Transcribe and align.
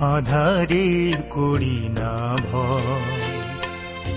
আধারে 0.00 1.12
করি 1.30 1.88
না 2.00 2.36
ভয়। 2.52 3.22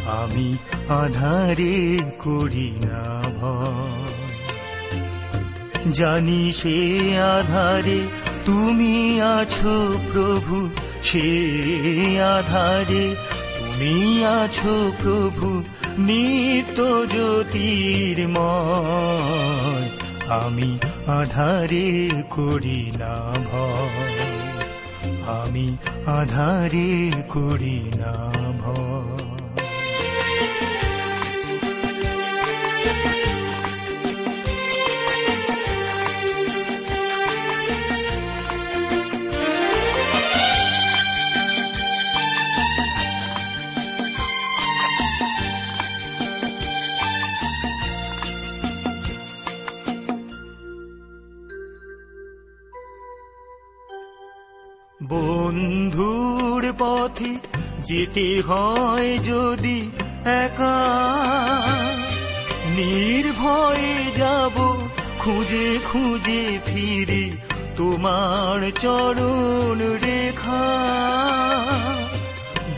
আমি 0.05 0.57
আধারে 0.89 1.99
করি 2.19 2.79
না 2.85 3.21
ভয়। 3.41 4.13
জানি 5.91 6.51
সে 6.51 7.17
আধারে 7.17 8.01
তুমি 8.45 9.21
আছো 9.21 9.99
প্রভু, 10.13 10.69
সে 11.03 12.21
আধারে 12.21 13.15
তুমি 13.57 14.25
আছো 14.25 14.91
প্রভু, 14.99 15.63
নিত্য 15.97 17.07
জ্যোতির্ময় 17.11 19.89
আমি 20.29 20.79
আধারে 21.07 22.09
করি 22.29 22.91
না 22.99 23.33
ভয়। 23.51 24.12
আমি 25.27 25.77
আধারে 26.05 27.11
করি 27.29 27.91
না। 27.97 28.52
যেতে 57.93 58.41
হয় 58.41 59.17
যদি 59.17 59.91
একা, 60.25 60.79
নির্ভয়ে 62.75 64.11
যাব 64.15 64.55
খুঁজে 65.19 65.79
খুঁজে 65.83 66.59
ফিরে 66.65 67.31
তোমার 67.77 68.71
চরণ 68.71 69.79
রেখা। 70.01 70.65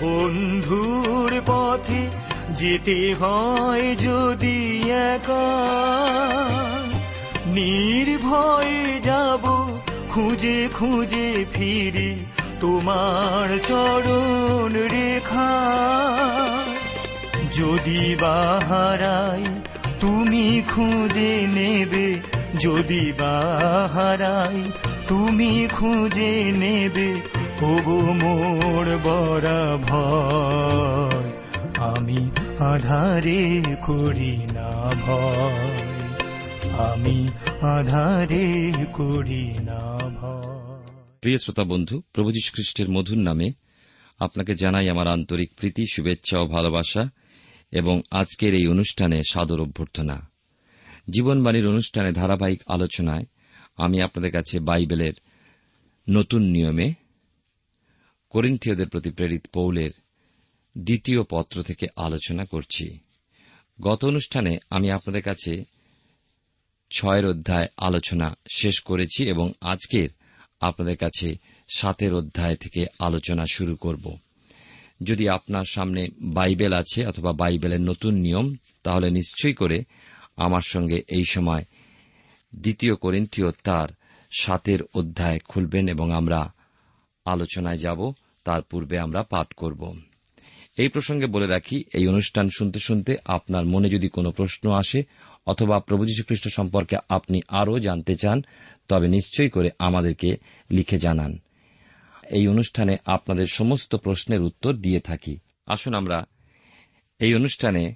বন্ধুর 0.01 1.41
পথে 1.45 2.03
যেতে 2.51 3.15
হয় 3.19 3.95
যদি 3.95 4.89
একা, 4.89 5.47
নির্ভয়ে 7.47 8.99
যাব 8.99 9.43
খুঁজে 10.09 10.69
খুঁজে 10.73 11.45
ফিরি 11.53 12.24
তোমার 12.65 13.59
চরণ 13.67 14.73
রেখা। 14.73 15.55
যদি 17.53 18.15
বাহারাই 18.21 19.43
তুমি 19.99 20.61
খুঁজে 20.69 21.47
নেবে, 21.53 22.19
যদি 22.59 23.13
বাহারাই 23.19 24.71
তুমি 25.07 25.67
খুঁজে 25.71 26.51
নেবে 26.57 27.21
ওগো 27.61 28.01
মোর 28.01 28.97
বড় 29.03 29.77
ভয়। 29.77 31.31
আমি 31.77 32.29
আধারে 32.59 33.61
করি 33.85 34.47
না 34.53 34.91
ভয়। 35.07 35.77
আমি 36.91 37.27
আধারে 37.61 38.71
করি 38.93 39.53
না 39.59 39.84
প্রিয় 41.25 41.37
শ্রোতা 41.37 41.63
বন্ধু, 41.63 42.01
প্রভু 42.13 42.31
যীশু 42.31 42.51
খ্রিস্টের 42.53 42.89
মধুর 42.89 43.17
নামে 43.17 43.49
আপনাকে 44.19 44.55
জানাই 44.55 44.89
আমার 44.89 45.07
আন্তরিক 45.07 45.53
প্রীতি, 45.55 45.85
শুভেচ্ছা 45.93 46.39
ও 46.39 46.47
ভালোবাসা 46.47 47.09
এবং 47.71 48.01
আজকের 48.11 48.53
এই 48.53 48.67
অনুষ্ঠানে 48.67 49.21
সাদর 49.31 49.61
অভ্যর্থনা। 49.61 50.31
জীবনবাণীর 51.09 51.67
অনুষ্ঠানে 51.67 52.11
ধারাবাহিক 52.11 52.61
আলোচনায় 52.67 53.25
আমি 53.77 54.01
আপনাদের 54.01 54.31
কাছে 54.31 54.59
বাইবেলের 54.59 55.13
নতুন 56.09 56.41
নিয়মে 56.41 56.93
করিন্থীয়দের 58.29 58.89
প্রতি 58.89 59.09
প্রেরিত 59.09 59.45
পৌলের 59.53 59.91
দ্বিতীয় 60.77 61.23
পত্র 61.23 61.63
থেকে 61.63 61.87
আলোচনা 61.95 62.45
করছি। 62.45 62.99
গত 63.81 64.05
অনুষ্ঠানে 64.05 64.57
আমি 64.69 64.91
আপনাদের 64.91 65.21
কাছে 65.21 65.63
ছয়ের 66.91 67.25
অধ্যায় 67.25 67.67
আলোচনা 67.77 68.37
শেষ 68.55 68.81
করেছি 68.81 69.29
এবং 69.29 69.51
আজকের 69.61 70.09
আপনাদের 70.59 70.97
কাছে 70.97 71.35
সাতের 71.75 72.13
অধ্যায় 72.13 72.55
থেকে 72.55 72.85
আলোচনা 72.99 73.45
শুরু 73.53 73.75
করব। 73.75 74.17
যদি 75.03 75.29
আপনার 75.29 75.63
সামনে 75.63 76.07
বাইবেল 76.21 76.73
আছে 76.73 77.05
অথবা 77.05 77.33
বাইবেলের 77.33 77.81
নতুন 77.81 78.13
নিয়ম, 78.13 78.55
তাহলে 78.83 79.09
নিশ্চয়ই 79.09 79.53
করে 79.53 79.83
আমার 80.37 80.61
সঙ্গে 80.65 81.01
এই 81.07 81.23
সময় 81.29 81.65
দ্বিতীয় 82.55 82.95
করিন্থীয় 82.95 83.51
তার 83.51 83.87
সাতের 84.39 84.79
অধ্যায় 84.95 85.39
খুলবেন 85.39 85.87
এবং 85.87 86.11
আমরা 86.11 86.53
আলোচনায় 87.25 87.77
যাব। 87.77 88.11
তার 88.43 88.61
পূর্বে 88.61 88.99
আমরা 88.99 89.23
পাঠ 89.23 89.53
করব। 89.53 89.99
এই 90.77 90.87
প্রসঙ্গে 90.87 91.25
বলে 91.25 91.47
রাখি, 91.47 91.83
এই 91.93 92.07
অনুষ্ঠান 92.07 92.49
শুনতে 92.57 92.79
শুনতে 92.79 93.15
আপনার 93.25 93.65
মনে 93.65 93.89
যদি 93.89 94.09
কোনো 94.09 94.31
প্রশ্ন 94.31 94.71
আসে 94.71 95.03
অথবা 95.45 95.79
প্রভু 95.79 96.05
যীশু 96.05 96.23
খ্রিস্ট 96.23 96.47
সম্পর্কে 96.47 96.97
আপনি 97.09 97.41
আরও 97.47 97.79
জানতে 97.79 98.15
চান, 98.15 98.41
তবে 98.87 99.07
নিশ্চয়ই 99.07 99.49
করে 99.49 99.69
আমাদেরকে 99.79 100.37
লিখে 100.71 100.97
জানান। 100.97 101.39
এই 102.29 102.47
অনুষ্ঠানে 102.47 102.95
আপনাদের 103.05 103.45
সমস্ত 103.45 103.95
প্রশ্নের 103.95 104.41
উত্তর 104.41 104.73
দিয়ে 104.73 104.99
থাকি। 104.99 105.37
আসুন 105.65 105.93
আমরা 105.93 106.25
এই 107.19 107.35
অনুষ্ঠানে 107.35 107.95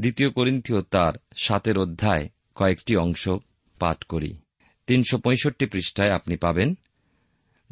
দ্বিতীয় 0.00 0.30
করিন্থীয় 0.30 0.82
তার 0.82 1.12
সাতের 1.36 1.78
অধ্যায় 1.78 2.28
কয়েকটি 2.54 2.96
অংশ 2.96 3.28
পাঠ 3.78 4.04
করি। 4.04 4.34
তিনশো 4.86 5.18
পঁয়ষট্টি 5.18 5.66
পৃষ্ঠায় 5.66 6.10
আপনি 6.10 6.36
পাবেন 6.36 6.74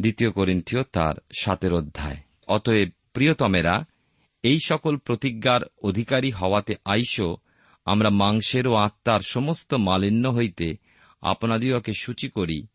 দ্বিতীয় 0.00 0.30
করিন্থীয় 0.30 0.82
তার 0.82 1.14
সাতের 1.38 1.74
অধ্যায়। 1.74 2.16
অতএব 2.48 2.88
প্রিয়তমেরা, 3.12 3.84
এই 4.42 4.58
সকল 4.64 4.96
প্রতিজ্ঞার 4.96 5.60
অধিকারী 5.82 6.30
হওয়াতে 6.30 6.74
আইস 6.84 7.20
আমরা 7.84 8.10
মাংসের 8.10 8.66
ও 8.66 8.74
আত্মার 8.74 9.20
সমস্ত 9.20 9.74
মালিন্য 9.74 10.28
হইতে 10.28 10.76
আপনাদিওকে 11.22 11.92
সূচি 11.92 12.28
করি, 12.28 12.66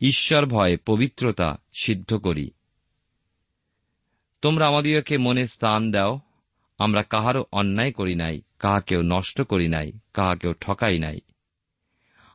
ঈশ্বর 0.00 0.46
ভয়ে 0.46 0.76
পবিত্রতা 0.76 1.56
সিদ্ধ 1.80 2.14
করি। 2.14 2.50
তোমরা 4.42 4.68
আমাদিওকে 4.68 5.18
মনে 5.18 5.46
স্থান 5.46 5.90
দাও, 5.90 6.20
আমরা 6.78 7.02
কাহারও 7.02 7.44
অন্যায় 7.52 7.92
করি 7.92 8.14
নাই, 8.14 8.40
কাহাকেও 8.58 9.02
নষ্ট 9.02 9.42
করি 9.42 9.68
নাই, 9.68 9.92
কাহাকেও 10.14 10.52
ঠকাই 10.52 10.98
নাই। 10.98 11.18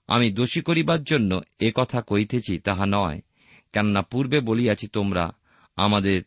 আমি 0.08 0.32
দোষী 0.32 0.62
করিবার 0.62 1.04
জন্য 1.04 1.42
এ 1.60 1.72
কথা 1.76 2.02
কইতেছি 2.02 2.58
তাহা 2.58 2.86
নয়, 2.88 3.22
কেননা 3.74 4.02
পূর্বে 4.02 4.40
বলিয়াছি 4.40 4.88
তোমরা, 4.88 5.32
আমাদের 5.76 6.22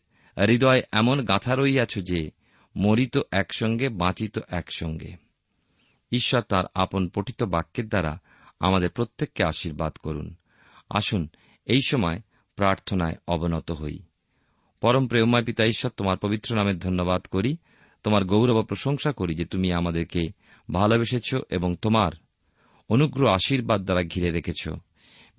হৃদয় 0.47 0.81
এমন 0.91 1.25
গাঁথা 1.25 1.55
রইয়াছ 1.55 1.95
যে, 1.95 2.31
মরিত 2.75 3.17
একসঙ্গে, 3.31 3.89
বাঁচিত 3.89 4.39
একসঙ্গে। 4.49 5.24
ঈশ্বর 6.11 6.41
তার 6.41 6.63
আপন 6.73 7.09
পঠিত 7.09 7.43
বাক্যের 7.43 7.89
দ্বারা 7.89 8.19
আমাদের 8.59 8.89
প্রত্যেককে 8.89 9.43
আশীর্বাদ 9.43 9.93
করুন। 9.93 10.35
আসুন, 10.89 11.29
এই 11.65 11.79
সময় 11.87 12.19
প্রার্থনায় 12.55 13.15
অবনত 13.27 13.71
হই। 13.71 13.99
পরম 14.81 15.07
প্রেমময় 15.07 15.43
পিতা 15.43 15.65
ঈশ্বর, 15.65 15.91
তোমার 15.97 16.17
পবিত্র 16.17 16.55
নামের 16.55 16.79
ধন্যবাদ 16.79 17.21
করি। 17.21 17.57
তোমার 18.03 18.25
গৌরব 18.25 18.63
প্রশংসা 18.63 19.11
করি 19.11 19.35
যে 19.35 19.45
তুমি 19.45 19.73
আমাদেরকে 19.73 20.27
ভালোবেসেছ 20.71 21.35
এবং 21.49 21.75
তোমার 21.75 22.11
অনুগ্রহ 22.89 23.33
আশীর্বাদ 23.33 23.85
দ্বারা 23.85 24.03
ঘিরে 24.03 24.31
রেখেছ। 24.31 24.69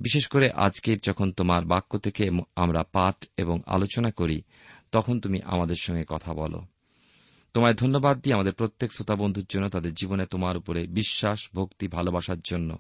বিশেষ 0.00 0.26
করে 0.26 0.50
আজকে 0.50 0.96
যখন 1.02 1.32
তোমার 1.32 1.64
বাক্য 1.64 1.98
থেকে 1.98 2.30
আমরা 2.56 2.82
পাঠ 2.82 3.24
এবং 3.36 3.60
আলোচনা 3.66 4.10
করি, 4.10 4.42
তখন 4.92 5.20
তুমি 5.20 5.42
আমাদের 5.44 5.76
সঙ্গে 5.80 6.04
কথা 6.08 6.34
বলো। 6.34 6.62
তোমায় 7.56 7.74
ধন্যবাদ 7.74 8.20
দিয়ে 8.20 8.34
আমাদের 8.34 8.52
প্রত্যেক 8.52 8.92
শ্রোতা 8.92 9.14
বন্ধুর 9.14 9.44
জন্য 9.48 9.68
তাদের 9.68 9.94
জীবনে 9.94 10.26
তোমার 10.26 10.56
উপরে 10.56 10.86
বিশ্বাস, 10.86 11.48
ভক্তি, 11.54 11.88
ভালোবাসার 11.88 12.40
জন্য। 12.40 12.78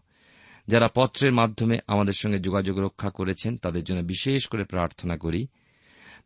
যারা 0.68 0.88
পত্রের 0.94 1.32
মাধ্যমে 1.32 1.78
আমাদের 1.86 2.12
সঙ্গে 2.12 2.38
যোগাযোগ 2.38 2.78
রক্ষা 2.78 3.10
করেছেন, 3.10 3.56
তাদের 3.56 3.84
জন্য 3.84 4.00
বিশেষ 4.00 4.46
করে 4.46 4.64
প্রার্থনা 4.64 5.16
করি। 5.16 5.46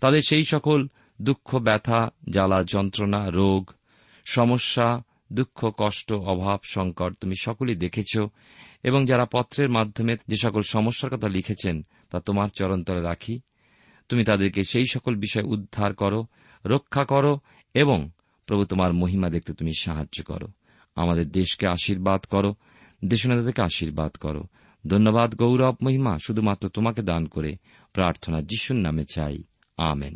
তাদের 0.01 0.21
সেই 0.29 0.43
সকল 0.43 0.89
দুঃখ, 1.23 1.57
ব্যথা, 1.57 2.11
জ্বালা, 2.31 2.63
যন্ত্রণা, 2.63 3.31
রোগ, 3.31 3.71
সমস্যা, 4.25 5.03
দুঃখ, 5.33 5.71
কষ্ট, 5.77 6.13
অভাব, 6.13 6.61
সংকট 6.63 7.15
তুমি 7.21 7.35
সকলেই 7.41 7.77
দেখেছ 7.77 8.19
এবং 8.83 9.07
যারা 9.07 9.27
পত্রের 9.33 9.71
মাধ্যমে 9.71 10.17
যে 10.29 10.37
সকল 10.37 10.61
সমস্যার 10.61 11.17
কথা 11.17 11.29
লিখেছেন, 11.29 11.87
তা 12.11 12.21
তোমার 12.21 12.49
চরণতলে 12.49 13.01
রাখি। 13.01 13.41
তুমি 14.09 14.25
তাদেরকে 14.25 14.63
সেই 14.63 14.85
সকল 14.91 15.15
বিষয় 15.15 15.43
উদ্ধার 15.43 15.95
করো, 15.95 16.27
রক্ষা 16.67 17.05
করো 17.05 17.39
এবং 17.75 18.11
প্রভু, 18.51 18.65
তোমার 18.65 18.93
মহিমা 18.93 19.31
দেখতে 19.31 19.53
তুমি 19.53 19.73
সাহায্য 19.79 20.25
করো। 20.25 20.47
আমাদের 20.97 21.29
দেশকে 21.29 21.67
আশীর্বাদ 21.67 22.21
করো, 22.21 22.55
দেশনেতাদেরকে 23.05 23.63
আশীর্বাদ 23.63 24.13
করো। 24.13 24.45
ধন্যবাদ, 24.87 25.35
গৌরব, 25.35 25.77
মহিমা, 25.83 26.19
শুধুমাত্র 26.27 26.69
তোমাকে 26.69 27.03
দান 27.03 27.27
করে 27.27 27.57
প্রার্থনা 27.93 28.41
যিশুর 28.41 28.77
নামে 28.77 29.05
চাই। 29.15 29.43
আমেন। 29.77 30.15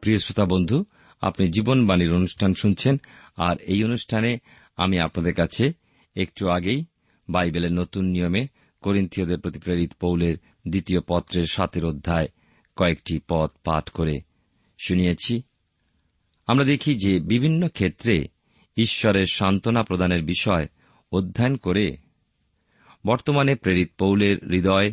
প্রিয় 0.00 0.18
শ্রোতা 0.18 0.44
বন্ধু, 0.44 0.84
আপনি 1.20 1.48
জীবনবাণীর 1.48 2.12
অনুষ্ঠান 2.12 2.54
শুনছেন, 2.54 3.00
আর 3.36 3.56
এই 3.56 3.84
অনুষ্ঠানে 3.84 4.38
আমি 4.76 4.98
আপনাদের 4.98 5.34
কাছে 5.34 5.72
একটু 6.16 6.48
আগেই 6.48 6.84
বাইবেলের 7.28 7.72
নতুন 7.72 8.04
নিয়মে 8.04 8.46
করিন্থীয়দের 8.82 9.40
প্রতি 9.40 9.58
প্রেরিত 9.58 9.92
পৌলের 10.00 10.36
দ্বিতীয় 10.68 11.00
পত্রের 11.08 11.44
সাতের 11.44 11.84
অধ্যায় 11.84 12.28
কয়েকটি 12.76 13.20
পদ 13.28 13.50
পাঠ 13.64 13.90
করে 13.90 14.20
শুনিয়েছি। 14.78 15.42
আমরা 16.46 16.64
দেখি 16.64 16.94
যে 16.94 17.20
বিভিন্ন 17.20 17.68
ক্ষেত্রে 17.68 18.28
ঈশ্বরের 18.76 19.26
সান্ত্বনা 19.26 19.82
প্রদানের 19.82 20.22
বিষয় 20.22 20.66
অধ্যয়ন 21.12 21.56
করে 21.56 21.96
বর্তমানে 23.06 23.54
প্রেরিত 23.54 23.90
পৌলের 23.98 24.36
হৃদয় 24.48 24.92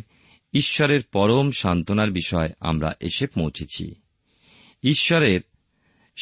ঈশ্বরের 0.52 1.02
পরম 1.12 1.50
সান্ত্বনার 1.50 2.10
বিষয় 2.10 2.48
আমরা 2.60 2.92
এসে 3.00 3.26
পৌঁছেছি। 3.26 3.94
ঈশ্বরের 4.82 5.40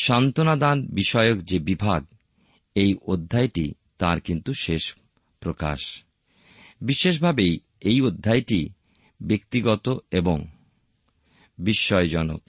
সান্ত্বনাদান 0.02 0.86
বিষয়ক 0.86 1.38
যে 1.38 1.58
বিভাগ, 1.58 2.06
এই 2.74 2.94
অধ্যায়টি 2.94 3.74
তার 3.98 4.20
কিন্তু 4.20 4.52
শেষ 4.52 4.96
প্রকাশ। 5.40 6.04
বিশেষভাবেই 6.80 7.58
এই 7.80 8.00
অধ্যায়টি 8.00 8.70
ব্যক্তিগত 9.22 10.02
এবং 10.10 10.46
বিস্ময়জনক। 11.58 12.42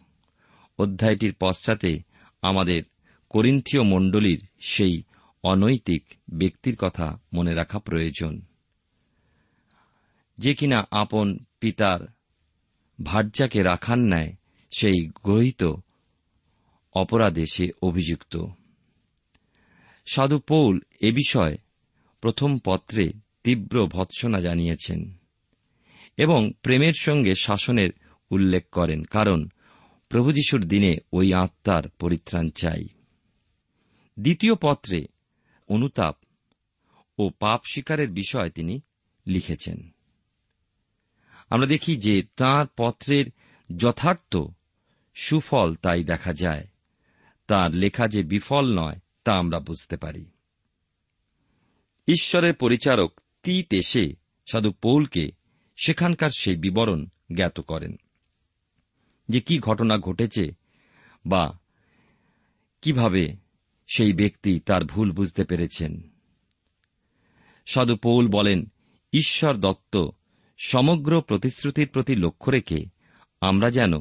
অধ্যায়টির 0.78 1.36
পশ্চাতে 1.42 2.00
আমাদের 2.42 2.84
করিন্থীয় 3.30 3.84
মণ্ডলীর 3.84 4.48
সেই 4.60 5.04
অনৈতিক 5.44 6.04
ব্যক্তির 6.34 6.76
কথা 6.76 7.20
মনে 7.34 7.54
রাখা 7.54 7.80
প্রয়োজন। 7.80 8.42
যে 10.38 10.56
কিনা 10.56 10.88
আপন 10.92 11.40
পিতার 11.60 12.00
ভার্যাকে 13.04 13.64
রাখার 13.64 13.98
ন্যায় 13.98 14.34
সেই 14.72 15.08
গ্রহিত 15.24 15.74
অপরাধে 16.94 17.46
সে 17.52 17.68
অভিযুক্ত। 17.82 18.46
সাধু 20.14 20.40
পৌল 20.40 20.80
এ 21.02 21.12
বিষয়ে 21.12 21.58
প্রথম 22.22 22.60
পত্রে 22.66 23.12
তীব্র 23.44 23.88
ভৎসনা 23.88 24.40
জানিয়েছেন 24.40 25.18
এবং 26.18 26.52
প্রেমের 26.62 26.94
সঙ্গে 27.00 27.36
শাসনের 27.36 27.90
উল্লেখ 28.32 28.70
করেন, 28.70 29.04
কারণ 29.04 29.48
প্রভু 30.10 30.32
যিশুর 30.32 30.66
দিনে 30.66 30.98
ওই 31.14 31.34
আত্মার 31.34 31.90
পরিত্রাণ 31.90 32.50
চাই। 32.50 32.86
দ্বিতীয় 34.20 34.54
পত্রে 34.62 35.08
অনুতাপ 35.68 36.18
ও 37.18 37.30
পাপ 37.30 37.62
শিকারের 37.74 38.10
বিষয় 38.10 38.50
তিনি 38.50 38.82
লিখেছেন। 39.28 39.94
আমরা 41.50 41.68
দেখি 41.68 41.98
যে 41.98 42.24
তাঁর 42.36 42.68
পত্রের 42.78 43.26
যথার্থ 43.78 44.38
সুফল 45.16 45.76
তাই 45.76 46.04
দেখা 46.04 46.34
যায়। 46.34 46.68
তার 47.48 47.76
লেখা 47.76 48.08
যে 48.08 48.24
বিফল 48.24 48.80
নয় 48.80 49.00
তা 49.24 49.34
আমরা 49.34 49.60
বুঝতে 49.60 49.98
পারি। 49.98 50.26
ঈশ্বরের 52.08 52.54
পরিচারক 52.54 53.22
তীত 53.44 53.74
এসে 53.74 54.14
সাধু 54.52 54.72
পৌলকে 54.72 55.32
সেখানকার 55.84 56.30
সেই 56.30 56.56
বিবরণ 56.56 57.06
জ্ঞাত 57.36 57.60
করেন 57.60 57.96
যে 59.30 59.40
কি 59.40 59.60
ঘটনা 59.60 59.98
ঘটেছে 59.98 60.52
বা 61.26 61.60
কীভাবে 62.82 63.36
সেই 63.88 64.14
ব্যক্তি 64.14 64.60
তার 64.60 64.84
ভুল 64.86 65.12
বুঝতে 65.12 65.44
পেরেছেন। 65.44 66.14
সাধু 67.66 67.96
পৌল 67.96 68.28
বলেন, 68.28 68.66
ঈশ্বর 69.14 69.58
দত্ত 69.58 70.10
সমগ্র 70.58 71.22
প্রতিশ্রুতির 71.22 71.88
প্রতি 71.88 72.16
লক্ষ্য 72.16 72.52
রেখে 72.52 72.86
আমরা 73.42 73.72
যেন 73.72 73.94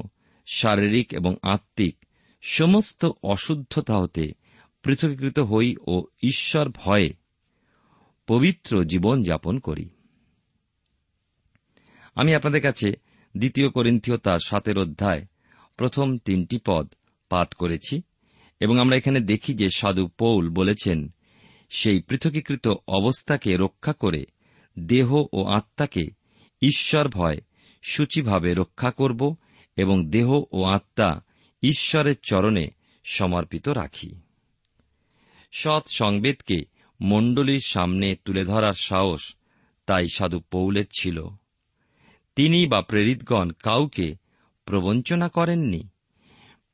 শারীরিক 0.46 1.14
এবং 1.14 1.36
আত্মিক 1.42 1.96
সমস্ত 2.42 3.06
অশুদ্ধতা 3.22 3.98
হতে 3.98 4.32
পৃথকীকৃত 4.82 5.38
হই 5.38 5.76
ও 5.86 6.04
ঈশ্বর 6.22 6.68
ভয়ে 6.68 7.14
পবিত্র 8.28 8.84
জীবন 8.84 9.22
যাপন 9.22 9.58
করি। 9.58 9.88
আমি 12.14 12.34
আপনাদের 12.34 12.62
কাছে 12.62 12.90
দ্বিতীয় 13.36 13.70
করিন্থীয় 13.70 14.16
তার 14.16 14.38
সাতের 14.46 14.78
অধ্যায় 14.78 15.26
প্রথম 15.76 16.18
তিনটি 16.18 16.58
পদ 16.66 16.94
পাঠ 17.28 17.54
করেছি 17.54 18.02
এবং 18.60 18.80
আমরা 18.80 18.96
এখানে 18.96 19.20
দেখি 19.20 19.54
যে 19.54 19.66
সাধু 19.68 20.06
পৌল 20.06 20.48
বলেছেন, 20.48 21.08
সেই 21.68 22.00
পৃথকীকৃত 22.00 22.68
অবস্থাকে 22.88 23.56
রক্ষা 23.56 23.92
করে 23.92 24.24
দেহ 24.78 25.24
ও 25.32 25.44
আত্মাকে 25.44 26.10
ঈশ্বর 26.62 27.08
ভয় 27.08 27.36
সূচিভাবে 27.82 28.54
রক্ষা 28.54 28.90
করব 28.90 29.36
এবং 29.76 30.10
দেহ 30.10 30.42
ও 30.52 30.64
আত্মা 30.64 31.20
ঈশ্বরের 31.62 32.14
চরণে 32.22 32.68
সমর্পিত 33.04 33.68
রাখি। 33.68 34.20
সৎ 35.52 35.82
সংবেদকে 35.88 36.77
মণ্ডলীর 37.00 37.60
সামনে 37.64 38.16
তুলে 38.24 38.44
ধরার 38.44 38.72
সাহস 38.72 39.34
তাই 39.86 40.06
সাধু 40.08 40.40
পৌলের 40.40 40.84
ছিল। 40.98 41.28
তিনি 42.36 42.66
বা 42.66 42.82
প্রেরিতগণ 42.82 43.50
কাউকে 43.50 44.16
প্রবঞ্চনা 44.64 45.28
করেননি, 45.28 45.88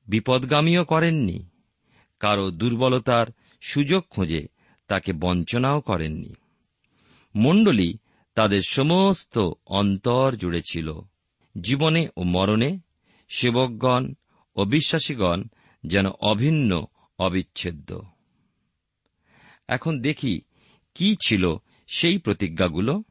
বিপদগামীও 0.06 0.84
করেননি, 0.84 1.48
কারও 2.20 2.50
দুর্বলতার 2.50 3.26
সুযোগ 3.60 4.04
খুঁজে 4.10 4.48
তাকে 4.88 5.12
বঞ্চনাও 5.12 5.80
করেননি। 5.80 6.34
মণ্ডলী 7.36 7.94
তাদের 8.34 8.62
সমস্ত 8.68 9.38
অন্তর 9.66 10.34
জুড়ে 10.34 10.60
ছিল, 10.70 11.00
জীবনে 11.60 12.08
ও 12.16 12.22
মরণে 12.22 12.78
সেবকগণ 13.28 14.12
ও 14.56 14.64
বিশ্বাসীগণ 14.64 15.44
যেন 15.86 16.06
অভিন্ন 16.06 16.84
অবিচ্ছেদ্য। 17.18 18.13
এখন 19.68 20.00
দেখি 20.00 20.40
কি 20.94 21.16
ছিল 21.26 21.56
সেই 21.86 22.18
প্রতিজ্ঞাগুলো। 22.18 23.02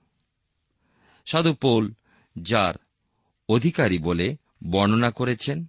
সাধু 1.26 1.54
পৌল 1.54 1.94
যার 2.42 2.74
অধিকারী 3.50 3.98
বলে 3.98 4.38
বর্ণনা 4.72 5.12
করেছেন, 5.12 5.66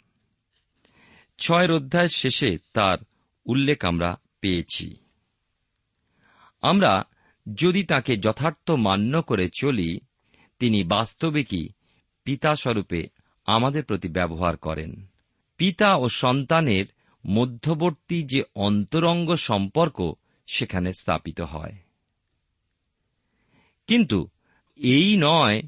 ছয়ের 1.38 1.72
অধ্যায় 1.72 2.08
শেষে 2.08 2.58
তার 2.72 2.98
উল্লেখ 3.46 3.84
আমরা 3.84 4.20
পেয়েছি। 4.40 4.96
আমরা 6.62 7.04
যদি 7.54 7.84
তাকে 7.84 8.16
যথার্থ 8.16 8.70
মান্য 8.70 9.22
করে 9.22 9.48
চলি, 9.60 10.00
তিনি 10.58 10.84
বাস্তবিকই 10.84 11.68
পিতাস্বরূপে 12.24 13.08
আমাদের 13.46 13.84
প্রতি 13.84 14.08
ব্যবহার 14.08 14.56
করেন। 14.56 15.06
পিতা 15.58 15.94
ও 15.94 16.08
সন্তানের 16.08 16.86
মধ্যবর্তী 17.26 18.22
যে 18.22 18.42
অন্তরঙ্গ 18.54 19.34
সম্পর্ক 19.34 20.12
সেখানে 20.46 20.92
স্থাপিত 20.92 21.40
হয়। 21.40 21.72
কিন্তু 23.86 24.28
এই 24.76 25.16
নয় 25.20 25.62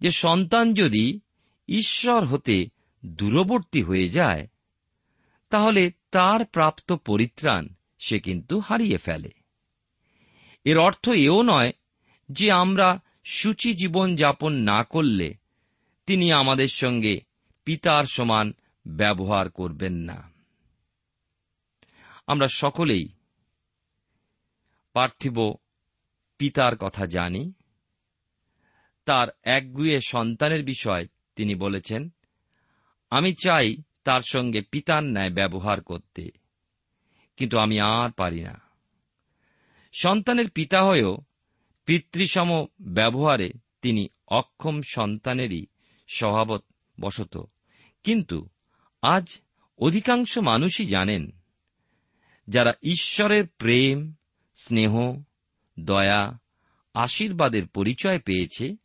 যে 0.00 0.10
সন্তান 0.10 0.74
যদি 0.74 1.20
ঈশ্বর 1.68 2.24
হতে 2.24 2.66
দূরবর্তী 3.06 3.82
হয়ে 3.82 4.08
যায়, 4.08 4.48
তাহলে 5.50 5.92
তার 6.10 6.44
প্রাপ্ত 6.44 6.92
পরিত্রাণ 6.92 7.68
সে 7.98 8.20
কিন্তু 8.20 8.58
হারিয়ে 8.58 8.96
ফেলে। 8.96 9.30
এর 10.64 10.78
অর্থ 10.78 11.08
এও 11.08 11.42
নয় 11.42 11.72
যে 12.28 12.52
আমরা 12.52 13.00
সূচি 13.24 13.74
জীবন 13.74 14.16
যাপন 14.16 14.52
না 14.52 14.84
করলে 14.84 15.34
তিনি 16.06 16.32
আমাদের 16.32 16.68
সঙ্গে 16.68 17.20
পিতার 17.64 18.04
সমান 18.04 18.52
ব্যবহার 18.86 19.50
করবেন 19.50 19.94
না। 19.94 20.32
আমরা 22.26 22.46
সকলেই 22.48 23.08
পার্থিব 24.92 25.54
পিতার 26.38 26.76
কথা 26.76 27.06
জানি। 27.06 27.52
তার 29.04 29.28
একগুয়ে 29.42 29.98
সন্তানের 30.06 30.64
বিষয় 30.64 31.06
তিনি 31.36 31.54
বলেছেন, 31.54 32.08
আমি 33.10 33.32
চাই 33.32 33.76
তার 34.04 34.20
সঙ্গে 34.20 34.60
পিতার 34.60 35.04
ন্যায় 35.04 35.30
ব্যবহার 35.30 35.80
করতে, 35.80 36.30
কিন্তু 37.36 37.58
আমি 37.58 37.80
আর 37.80 38.10
পারি 38.10 38.40
না। 38.40 38.60
সন্তানের 39.92 40.50
পিতা 40.50 40.82
হয়েও 40.82 41.18
পিতৃসম 41.86 42.66
ব্যবহারে 42.80 43.50
তিনি 43.82 44.08
অক্ষম 44.28 44.80
সন্তানেরই 44.88 45.66
স্বভাবত 46.08 46.64
বশত 47.00 47.44
কিন্তু 48.02 48.48
আজ 49.02 49.40
অধিকাংশ 49.78 50.38
মানুষই 50.38 50.84
জানেন, 50.84 51.30
যারা 52.48 52.72
ঈশ্বরের 52.82 53.46
প্রেম 53.46 54.14
স্নেহ, 54.64 55.22
দয়া, 55.80 56.38
আশীর্বাদের 56.94 57.68
পরিচয় 57.68 58.18
পেয়েছে, 58.18 58.76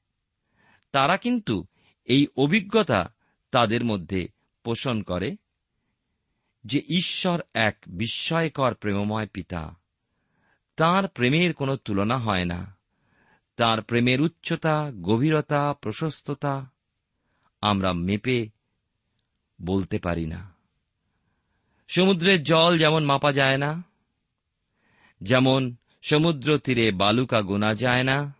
তারা 0.91 1.17
কিন্তু 1.17 1.65
এই 2.05 2.27
অভিজ্ঞতা 2.37 3.13
তাদের 3.51 3.85
মধ্যে 3.85 4.27
পোষণ 4.63 5.01
করে 5.01 5.35
যে 6.65 6.81
ঈশ্বর 6.87 7.41
এক 7.53 7.77
বিস্ময়কর 7.87 8.73
প্রেমময় 8.73 9.27
পিতা। 9.27 9.75
তার 10.75 11.07
প্রেমের 11.07 11.53
কোনো 11.53 11.75
তুলনা 11.75 12.17
হয় 12.17 12.45
না। 12.45 12.77
তার 13.57 13.81
প্রেমের 13.81 14.21
উচ্চতা, 14.21 14.91
গভীরতা, 15.01 15.73
প্রশস্ততা 15.73 16.71
আমরা 17.61 17.93
মেপে 17.93 18.49
বলতে 19.61 19.99
পারি 19.99 20.25
না। 20.25 20.53
সমুদ্রের 21.87 22.43
জল 22.43 22.77
যেমন 22.77 23.05
মাপা 23.05 23.31
যায় 23.31 23.57
না 23.57 23.83
যেমন 25.25 25.75
সমুদ্র 26.01 26.57
তীরে 26.57 26.91
বালুকা 26.91 27.41
গোনা 27.41 27.73
যায় 27.73 28.03
না, 28.03 28.33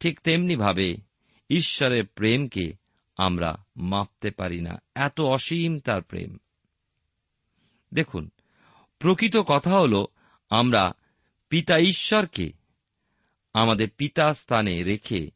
ঠিক 0.00 0.20
তেমনি 0.20 0.56
ভাবে 0.56 0.96
ঈশ্বরের 1.50 2.06
প্রেমকে 2.06 2.72
আমরা 3.16 3.64
মাপতে 3.76 4.30
পারি 4.30 4.60
না, 4.60 4.82
এত 4.94 5.20
অসীম 5.20 5.78
তার 5.78 6.02
প্রেম। 6.02 6.38
দেখুন, 7.94 8.30
প্রকৃত 8.98 9.36
কথা 9.36 9.70
হল 9.70 10.04
আমরা 10.50 10.92
পিতা 11.48 11.78
ঈশ্বরকে, 11.78 12.52
আমাদের 13.52 13.90
পিতা 13.90 14.32
স্থানে 14.32 14.82
রেখে 14.82 15.30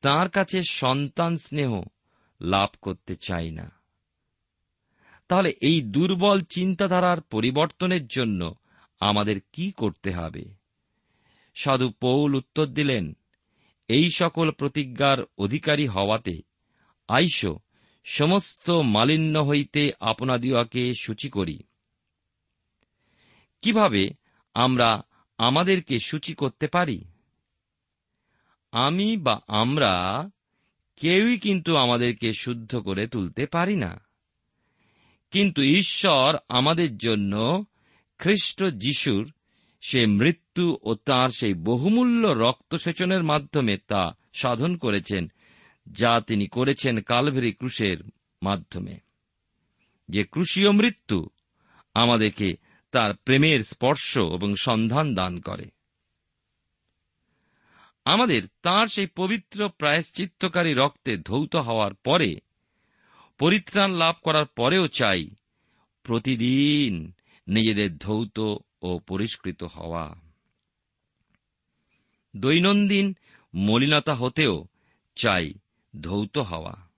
তার 0.00 0.28
কাছে 0.28 0.60
সন্তান 0.68 1.36
স্নেহ 1.36 1.82
লাভ 2.40 2.68
করতে 2.82 3.14
চাই 3.14 3.50
না। 3.50 3.70
তাহলে 5.28 5.50
এই 5.62 5.82
দুর্বল 5.82 6.40
চিন্তাধারার 6.40 7.20
পরিবর্তনের 7.20 8.06
জন্য 8.06 8.54
আমাদের 9.02 9.40
কি 9.52 9.70
করতে 9.70 10.10
হবে? 10.10 10.44
সাধু 11.54 11.90
পৌল 11.90 12.34
উত্তর 12.34 12.66
দিলেন, 12.66 13.16
এই 13.88 14.10
সকল 14.10 14.50
প্রতিজ্ঞার 14.50 15.18
অধিকারী 15.38 15.86
হওয়াতে, 15.86 16.42
আইস, 17.08 17.46
সমস্ত 18.04 18.70
মালিন্য 18.70 19.38
হইতে 19.38 19.92
আপনাদিওকে 20.00 20.92
সূচি 21.00 21.30
করি। 21.30 21.62
কীভাবে 23.62 24.10
আমরা 24.54 25.02
আমাদেরকে 25.38 25.98
সূচি 25.98 26.34
করতে 26.34 26.66
পারি? 26.66 27.04
আমি 28.72 29.16
বা 29.16 29.40
আমরা 29.46 30.28
কেউই 30.96 31.38
কিন্তু 31.38 31.76
আমাদেরকে 31.76 32.32
শুদ্ধ 32.32 32.76
করে 32.76 33.06
তুলতে 33.06 33.46
পারি 33.46 33.76
না। 33.76 34.00
কিন্তু 35.30 35.62
ঈশ্বর 35.62 36.36
আমাদের 36.48 36.96
জন্য 36.96 37.64
খ্রিস্ট 38.22 38.64
যিশুর 38.64 39.32
সে 39.80 40.06
মৃত্যু 40.06 40.78
ও 40.82 40.94
তাঁর 40.94 41.30
সেই 41.30 41.54
বহুমূল্য 41.54 42.28
রক্তসেচনের 42.28 43.22
মাধ্যমে 43.22 43.76
তা 43.76 44.12
সাধন 44.32 44.76
করেছেন, 44.76 45.26
যা 45.86 46.20
তিনি 46.20 46.46
করেছেন 46.46 47.00
কালভেরি 47.00 47.52
ক্রুশের 47.52 47.96
মাধ্যমে। 48.42 48.98
যে 50.08 50.24
ক্রুশীয় 50.24 50.70
মৃত্যু 50.72 51.28
আমাদেরকে 51.94 52.54
তার 52.92 53.14
প্রেমের 53.14 53.60
স্পর্শ 53.60 54.18
এবং 54.18 54.54
সন্ধান 54.54 55.14
দান 55.14 55.40
করে। 55.40 55.64
আমাদের 58.04 58.42
তার 58.62 58.86
সেই 58.86 59.06
পবিত্র 59.06 59.68
প্রায়শ্চিত্তকারী 59.68 60.74
রক্তে 60.74 61.16
ধৌত 61.16 61.56
হওয়ার 61.56 61.94
পরে, 61.94 62.36
পরিত্রাণ 63.38 63.92
লাভ 63.92 64.14
করার 64.22 64.46
পরেও 64.46 64.88
চাই, 64.88 65.30
প্রতিদিন 66.02 67.12
নিজেদের 67.46 67.98
ধৌত 67.98 68.56
ও 68.82 68.98
পরিষ্কৃত 68.98 69.62
হওয়া। 69.62 70.14
দৈনন্দিন 72.36 73.16
মলিনতা 73.54 74.14
হতেও 74.14 74.68
চাই 75.16 75.54
ধৌত 76.00 76.38
হওয়া। 76.38 76.90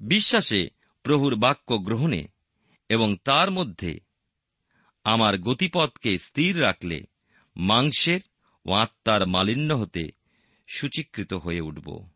বিশ্বাসে 0.00 0.68
প্রভুর 1.02 1.36
বাক্য 1.36 1.78
গ্রহণে 1.78 2.28
এবং 2.88 3.16
তার 3.16 3.50
মধ্যে 3.50 4.00
আমার 5.04 5.38
গতিপথকে 5.38 6.18
স্থির 6.18 6.60
রাখলে 6.60 7.00
মাংসের 7.56 8.20
ও 8.66 8.72
আত্মার 8.72 9.26
মালিন্য 9.26 9.74
হতে 9.74 10.10
সূচীকৃত 10.66 11.34
হয়ে 11.34 11.60
উঠব। 11.60 12.08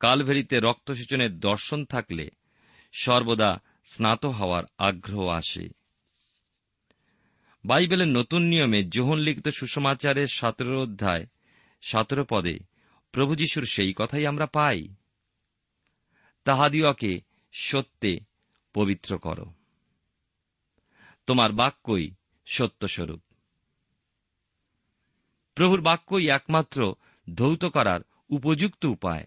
কালভেরিতে 0.00 0.60
রক্তসেচনের 0.60 1.40
দর্শন 1.40 1.84
থাকলে 1.84 2.30
সর্বদা 2.92 3.60
স্নাত 3.84 4.24
হওয়ার 4.24 4.64
আগ্রহ 4.78 5.28
আসে। 5.28 5.68
বাইবেলের 7.64 8.08
নতুন 8.08 8.42
নিয়মে 8.42 8.84
যোহন 8.84 9.18
লিখিত 9.18 9.48
সুষমাচারের 9.48 10.26
সতেরো 10.26 10.82
অধ্যায়, 10.82 11.26
সতেরো 11.82 12.24
পদে 12.30 12.58
প্রভু 13.12 13.36
যিশুর 13.36 13.64
সেই 13.64 13.94
কথাই 13.96 14.26
আমরা 14.26 14.46
পাই। 14.46 14.94
তাহাদিওকে 16.44 17.20
সত্যে 17.52 18.20
পবিত্র 18.74 19.18
কর। 19.18 19.44
তোমার 21.26 21.52
বাক্যই 21.52 22.10
সত্যস্বরূপ। 22.46 23.22
প্রভুর 25.54 25.80
বাক্যই 25.80 26.28
একমাত্র 26.28 26.94
ধৌত 27.34 27.64
করার 27.64 28.00
উপযুক্ত 28.28 28.84
উপায়। 28.84 29.26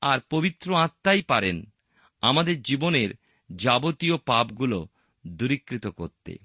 আর 0.00 0.18
পবিত্র 0.30 0.76
আত্মাই 0.76 1.22
পারেন 1.22 1.72
আমাদের 2.20 2.62
জীবনের 2.62 3.21
যাবতীয় 3.56 4.16
পাপগুলো 4.16 4.88
দূরীকৃত 5.26 5.86
করতে। 5.86 6.38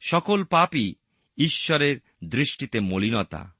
সকল 0.00 0.44
পাপই 0.44 0.94
ঈশ্বরের 1.36 1.96
দৃষ্টিতে 2.24 2.80
মলিনতা। 2.80 3.54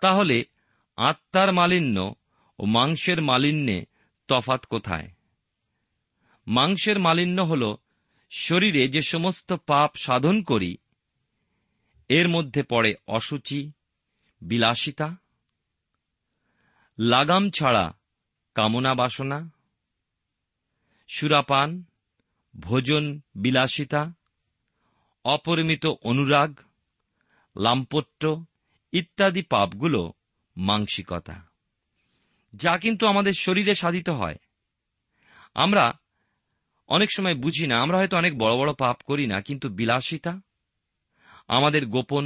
তাহলে 0.00 0.44
আত্মার 0.96 1.52
মালিন্য 1.52 2.14
ও 2.58 2.64
মাংসের 2.64 3.22
মালিন্যে 3.22 3.84
তফাত 4.28 4.64
কোথায়? 4.64 5.10
মাংসের 6.46 6.98
মালিন্য 6.98 7.42
হল 7.42 7.76
শরীরে 8.30 8.88
যে 8.88 9.02
সমস্ত 9.02 9.52
পাপ 9.52 9.96
সাধন 9.96 10.42
করি, 10.42 10.76
এর 12.08 12.28
মধ্যে 12.28 12.62
পড়ে 12.62 12.94
অসুচি, 13.06 13.72
বিলাসিতা, 14.42 15.16
লাগাম 16.98 17.50
ছাড়া 17.50 17.98
কামনা 18.54 18.94
বাসনা 18.94 19.50
সুরাপান, 21.12 21.84
ভোজন 22.54 23.20
বিলাসিতা, 23.34 24.02
অপরিমিত 25.24 25.84
অনুরাগ, 26.02 26.50
লাম্পট্য 27.56 28.22
ইত্যাদি 28.92 29.42
পাপগুলো 29.42 30.12
মাংসিকতা, 30.56 31.36
যা 32.54 32.72
কিন্তু 32.78 33.02
আমাদের 33.06 33.32
শরীরে 33.32 33.74
সাধিত 33.74 34.08
হয়। 34.10 34.38
আমরা 35.54 35.84
অনেক 36.88 37.08
সময় 37.16 37.34
বুঝি 37.34 37.66
না, 37.66 37.76
আমরা 37.82 37.96
হয়তো 37.98 38.16
অনেক 38.16 38.32
বড় 38.38 38.54
বড় 38.56 38.72
পাপ 38.78 38.98
করি 39.06 39.26
না, 39.26 39.36
কিন্তু 39.40 39.66
বিলাসিতা, 39.68 40.32
আমাদের 41.48 41.86
গোপন 41.86 42.24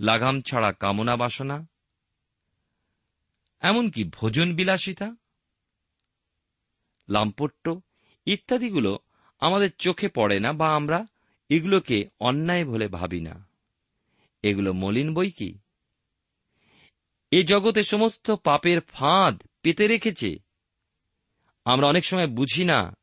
লাগাম 0.00 0.36
ছাড়া 0.42 0.70
কামনা 0.72 1.16
বাসনা, 1.16 1.56
এমনকি 3.62 4.02
ভোজন 4.04 4.48
বিলাসিতা, 4.56 5.08
লাম্পট্য 7.08 7.64
ইত্যাদিগুলো 8.26 8.98
আমাদের 9.40 9.70
চোখে 9.78 10.08
পড়ে 10.08 10.40
না 10.40 10.52
বা 10.52 10.74
আমরা 10.74 11.06
এগুলোকে 11.48 12.08
অন্যায় 12.20 12.64
বলে 12.64 12.88
ভাবি 12.88 13.20
না। 13.20 13.46
এগুলো 14.42 14.72
মলিন 14.72 15.14
বই 15.14 15.30
কি? 15.30 15.58
এ 17.30 17.42
জগতে 17.42 17.84
সমস্ত 17.84 18.30
পাপের 18.30 18.80
ফাঁদ 18.80 19.42
পেতে 19.62 19.86
রেখেছে। 19.86 20.36
আমরা 21.64 21.88
অনেক 21.88 22.04
সময় 22.04 22.26
বুঝি 22.26 22.64
না, 22.64 22.96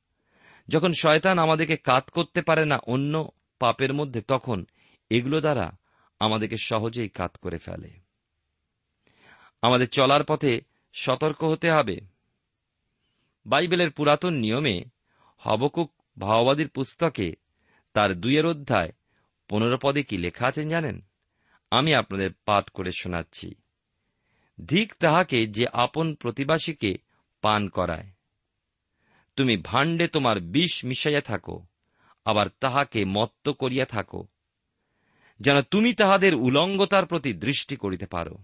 যখন 0.67 0.93
শয়তান 0.93 1.39
আমাদেরকে 1.39 1.77
কাত 1.77 2.09
করতে 2.09 2.41
পারে 2.41 2.65
না 2.65 2.77
অন্য 2.87 3.29
পাপের 3.59 3.93
মধ্যে, 3.93 4.21
তখন 4.21 4.65
এগুলো 5.09 5.41
দ্বারা 5.41 5.77
আমাদেরকে 6.19 6.57
সহজেই 6.57 7.09
কাত 7.09 7.37
করে 7.37 7.57
ফেলে। 7.57 7.89
আমাদের 9.61 9.89
চলার 9.89 10.23
পথে 10.23 10.61
সতর্ক 10.93 11.43
হতে 11.43 11.71
হবে। 11.71 11.99
বাইবেলের 13.45 13.91
পুরাতন 13.91 14.33
নিয়মে 14.33 14.92
হবকুক 15.45 15.91
ভাওবাদীর 16.19 16.69
পুস্তকে 16.69 17.33
তার 17.93 18.15
দুইয়ের 18.15 18.45
অধ্যায় 18.45 18.91
পনেরো 19.49 19.77
পদে 19.83 20.03
কি 20.03 20.17
লেখা 20.17 20.47
আছেন 20.47 20.69
জানেন? 20.69 21.01
আমি 21.71 21.95
আপনাদের 21.95 22.31
পাঠ 22.45 22.69
করে 22.69 22.91
শোনাচ্ছি। 22.91 23.55
ধিক 24.65 24.93
তাহাকে 24.99 25.47
যে 25.47 25.65
আপন 25.73 26.15
প্রতিবাসীকে 26.15 26.97
পান 27.41 27.69
করায়। 27.69 28.07
তুমি 29.35 29.57
ভাণ্ডে 29.57 30.07
তোমার 30.07 30.39
বিষ 30.39 30.85
মিশাইয়া 30.85 31.21
থাকো, 31.21 31.65
আবার 32.25 32.47
তাহাকে 32.59 33.05
মত্ত 33.05 33.49
করিয়া 33.49 33.85
থাকো, 33.85 34.27
যেন 35.39 35.61
তুমি 35.61 35.93
তাহাদের 35.93 36.35
উলঙ্গতার 36.35 37.05
প্রতি 37.05 37.33
দৃষ্টি 37.33 37.75
করিতে 37.75 38.05
পারো। 38.05 38.35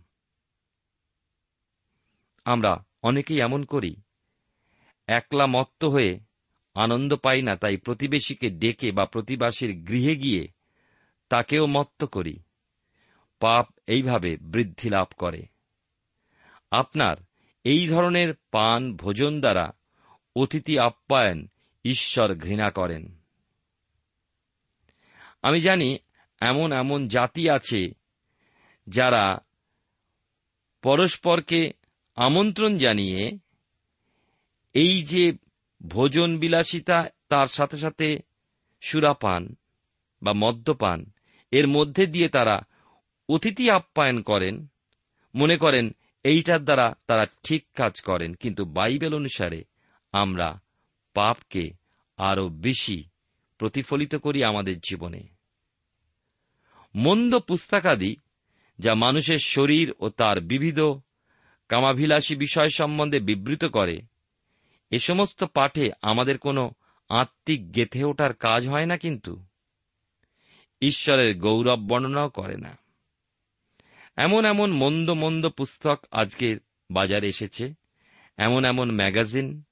আমরা 2.46 2.84
অনেকেই 3.03 3.39
এমন 3.41 3.63
করি, 3.63 3.96
একলা 5.08 5.46
মত্ত 5.48 5.86
হয়ে 5.86 6.28
আনন্দ 6.79 7.15
পাই 7.15 7.41
না, 7.41 7.55
তাই 7.55 7.77
প্রতিবেশীকে 7.77 8.50
ডেকে 8.50 8.91
বা 8.91 9.05
প্রতিবাসীর 9.05 9.86
গৃহে 9.88 10.15
গিয়ে 10.15 10.48
তাকেও 11.29 11.65
মত্ত 11.65 12.05
করি। 12.05 12.39
পাপ 13.39 13.67
এইভাবে 13.88 14.38
বৃদ্ধি 14.38 14.89
লাভ 14.89 15.07
করে। 15.17 15.45
আপনার 16.71 17.15
এই 17.63 17.88
ধরনের 17.88 18.33
পান 18.51 18.95
ভোজন 18.95 19.39
দ্বারা 19.39 19.71
অতিথি 20.36 20.79
আপ্যায়ন 20.79 21.48
ঈশ্বর 21.83 22.36
ঘৃণা 22.36 22.69
করেন। 22.69 23.15
আমি 25.41 25.62
জানি 25.62 25.98
এমন 26.41 26.71
এমন 26.71 27.07
জাতি 27.07 27.50
আছে 27.50 27.91
যারা 28.88 29.38
পরস্পরকে 30.81 31.71
আমন্ত্রণ 32.15 32.77
জানিয়ে 32.77 33.38
এই 34.74 35.03
যে 35.03 35.31
ভোজন 35.88 36.39
বিলাসিতা 36.39 37.07
তার 37.29 37.48
সাথে 37.48 37.77
সাথে 37.77 38.19
সুরাপান 38.81 39.55
বা 40.24 40.33
মদ্যপান 40.33 41.12
এর 41.51 41.67
মধ্যে 41.67 42.07
দিয়ে 42.07 42.29
তারা 42.29 42.62
অতিথি 43.29 43.69
আপ্যায়ন 43.69 44.21
করেন, 44.21 44.67
মনে 45.36 45.57
করেন 45.57 45.95
এইটার 46.24 46.63
দ্বারা 46.63 46.93
তারা 47.07 47.25
ঠিক 47.43 47.65
কাজ 47.75 48.01
করেন, 48.01 48.33
কিন্তু 48.33 48.65
বাইবেল 48.65 49.15
অনুসারে 49.15 49.63
আমরা 50.12 50.62
পাপকে 51.13 51.71
আরও 52.17 52.50
বেশি 52.50 53.03
প্রতিফলিত 53.57 54.15
করি 54.15 54.43
আমাদের 54.43 54.79
জীবনে। 54.79 55.27
মন্দ 56.95 57.36
পুস্তাকাদি, 57.36 58.15
যা 58.79 58.95
মানুষের 58.95 59.38
শরীর 59.38 59.93
ও 60.00 60.09
তার 60.09 60.41
বিবিধ 60.41 60.79
কামাভিলাষী 61.69 62.36
বিষয় 62.36 62.69
সম্বন্ধে 62.69 63.19
বিবৃত 63.19 63.65
করে 63.65 64.01
এ 64.89 65.00
সমস্ত 65.00 65.43
পাঠে 65.43 65.91
আমাদের 66.01 66.38
কোনো 66.38 66.72
আত্মিক 67.10 67.75
গেথে 67.75 68.03
ওঠার 68.03 68.34
কাজ 68.34 68.67
হয় 68.67 68.86
না 68.86 68.98
কিন্তু। 68.98 69.43
ঈশ্বরের 70.81 71.38
গৌরব 71.38 71.79
বর্ণনাও 71.79 72.29
করে 72.29 72.58
না। 72.58 72.77
এমন 74.15 74.46
এমন 74.46 74.72
মন্দ 74.72 75.10
মন্দ 75.10 75.50
পুস্তক 75.50 76.05
আজকের 76.12 76.58
বাজারে 76.91 77.27
এসেছে, 77.27 77.74
এমন 78.38 78.65
এমন 78.65 78.91
ম্যাগাজিন, 78.91 79.63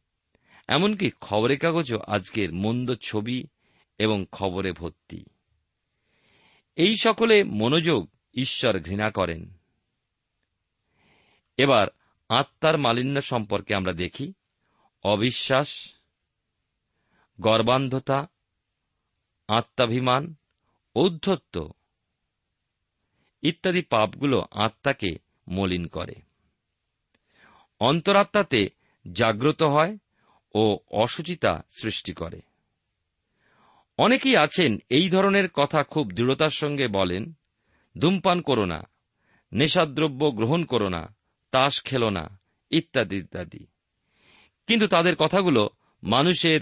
এমনকি 0.67 1.09
খবরের 1.09 1.59
কাগজও 1.59 1.99
আজকের 2.07 2.53
মন্দ 2.53 2.95
ছবি 3.01 3.47
এবং 3.97 4.25
খবরে 4.31 4.71
ভর্তি। 4.71 5.25
এই 6.75 6.95
সকলে 6.97 7.43
মনোযোগ 7.43 8.09
ঈশ্বর 8.33 8.79
ঘৃণা 8.79 9.11
করেন। 9.11 9.53
এবার 11.57 11.87
আত্মার 12.29 12.77
মালিন্য 12.77 13.21
সম্পর্কে 13.21 13.75
আমরা 13.75 13.93
দেখি। 13.93 14.33
অবিশ্বাস, 15.07 15.93
গর্বান্ধতা, 17.41 18.27
আত্মাভিমান, 19.47 20.35
ঔদ্ধত্য 20.95 21.73
ইত্যাদি 23.41 23.81
পাপগুলো 23.81 24.45
আত্মাকে 24.51 25.17
মলিন 25.47 25.87
করে। 25.87 26.15
অন্তরাত্মাতে 27.79 28.69
জাগ্রত 29.11 29.63
হয় 29.63 29.97
ও 30.53 30.79
অসুচিতা 30.91 31.61
সৃষ্টি 31.71 32.13
করে। 32.13 32.41
অনেকেই 33.97 34.37
আছেন 34.37 34.77
এই 34.89 35.09
ধরনের 35.09 35.49
কথা 35.49 35.83
খুব 35.83 36.11
দৃঢ়তার 36.11 36.49
সঙ্গে 36.49 36.87
বলেন, 36.87 37.33
ধূমপান 37.97 38.41
করো 38.41 38.65
না, 38.65 38.83
নেশাদ্রব্য 39.53 40.31
গ্রহণ 40.31 40.65
করো 40.65 40.89
না, 40.89 41.15
তাস 41.51 41.83
খেলো 41.83 42.09
না, 42.09 42.39
ইত্যাদি 42.71 43.15
ইত্যাদি। 43.15 43.67
কিন্তু 44.67 44.87
তাদের 44.87 45.15
কথাগুলো 45.15 45.69
মানুষের 46.03 46.61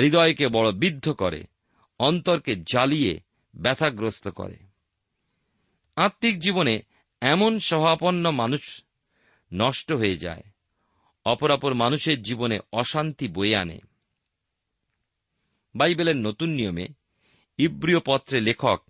হৃদয়কে 0.00 0.48
বড় 0.48 0.72
বিদ্ধ 0.72 1.10
করে, 1.10 1.40
অন্তরকে 1.98 2.56
জ্বালিয়ে 2.56 3.20
ব্যথাগ্রস্ত 3.54 4.28
করে। 4.28 4.56
আত্মিক 5.96 6.38
জীবনে 6.38 6.82
এমন 7.20 7.58
সহাপন্ন 7.58 8.30
মানুষ 8.30 8.82
নষ্ট 9.52 9.92
হয়ে 9.92 10.16
যায়, 10.16 10.42
অপরাপর 11.24 11.74
মানুষের 11.74 12.22
জীবনে 12.22 12.58
অশান্তি 12.72 13.28
বয়ে 13.28 13.56
আনে। 13.56 13.78
বাইবেলের 15.74 16.16
নতুন 16.16 16.48
নিয়মে 16.48 16.86
ইব্রিয় 17.58 18.00
পত্রে 18.06 18.40
লেখক 18.40 18.80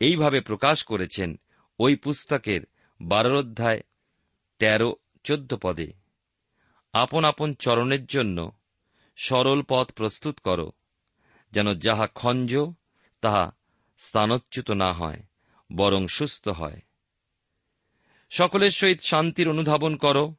এইভাবে 0.00 0.40
প্রকাশ 0.40 0.84
করেছেন 0.84 1.40
ওই 1.78 1.96
পুস্তকের 1.96 2.60
বারোর 3.00 3.36
অধ্যায় 3.36 3.80
তেরো 4.60 4.94
চোদ্দ 5.24 5.56
পদে। 5.62 5.88
আপন 6.98 7.24
আপন 7.24 7.54
চরণের 7.54 8.06
জন্য 8.06 8.52
সরল 9.16 9.62
পথ 9.68 9.92
প্রস্তুত 9.92 10.40
কর, 10.40 10.60
যেন 11.52 11.74
যাহা 11.74 12.06
খঞ্জ, 12.14 12.56
তাহা 13.20 13.44
স্থানচ্যুত 13.98 14.70
না 14.70 14.92
হয়, 14.92 15.22
বরং 15.72 16.06
সুস্থ 16.06 16.48
হয়। 16.48 16.80
সকলের 18.30 18.70
সহিত 18.70 19.00
শান্তির 19.00 19.48
অনুধাবন 19.48 19.96
করো, 19.96 20.34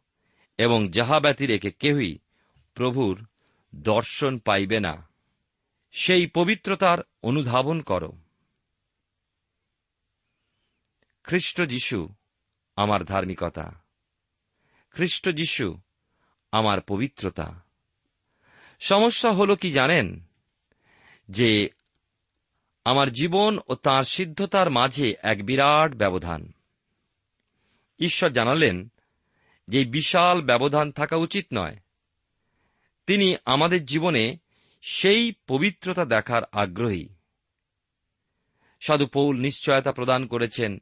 এবং 0.58 0.88
যাহা 0.90 1.20
ব্যতি 1.20 1.46
রেখে 1.46 1.72
কেহই 1.72 2.18
প্রভুর 2.74 3.26
দর্শন 3.76 4.40
পাইবে 4.40 4.80
না, 4.80 5.10
সেই 5.92 6.28
পবিত্রতার 6.28 7.00
অনুধাবন 7.24 7.82
কর। 7.82 8.04
খ্রিস্ট 11.24 11.62
যিশু, 11.62 12.10
আমার 12.76 13.04
ধার্মিকতা। 13.04 13.84
খ্রিস্ট 14.92 15.30
যিশু 15.30 15.78
আমার 16.52 16.82
পবিত্রতা। 16.82 17.64
সমস্যা 18.80 19.32
হল 19.32 19.56
কি 19.56 19.72
জানেন? 19.72 20.26
যে 21.30 21.70
আমার 22.86 23.12
জীবন 23.12 23.60
ও 23.68 23.76
তার 23.76 24.04
সিদ্ধতার 24.04 24.70
মাঝে 24.70 25.16
এক 25.24 25.46
বিরাট 25.46 25.96
ব্যবধান। 25.96 26.52
ঈশ্বর 28.00 28.30
জানালেন 28.30 28.92
যে 29.68 29.86
বিশাল 29.86 30.42
ব্যবধান 30.42 30.92
থাকা 30.92 31.16
উচিত 31.16 31.48
নয়। 31.54 31.78
তিনি 33.08 33.36
আমাদের 33.46 33.86
জীবনে 33.86 34.38
সেই 34.82 35.34
পবিত্রতা 35.48 36.06
দেখার 36.06 36.42
আগ্রহী। 36.52 37.10
সাধু 38.80 39.08
পৌল 39.08 39.40
নিশ্চয়তা 39.40 39.92
প্রদান 39.92 40.28
করেছেন, 40.28 40.82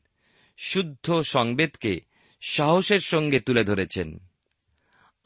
শুদ্ধ 0.57 1.19
সংবেদকে 1.19 2.01
সাহসের 2.41 2.99
সঙ্গে 2.99 3.39
তুলে 3.39 3.63
ধরেছেন। 3.63 4.26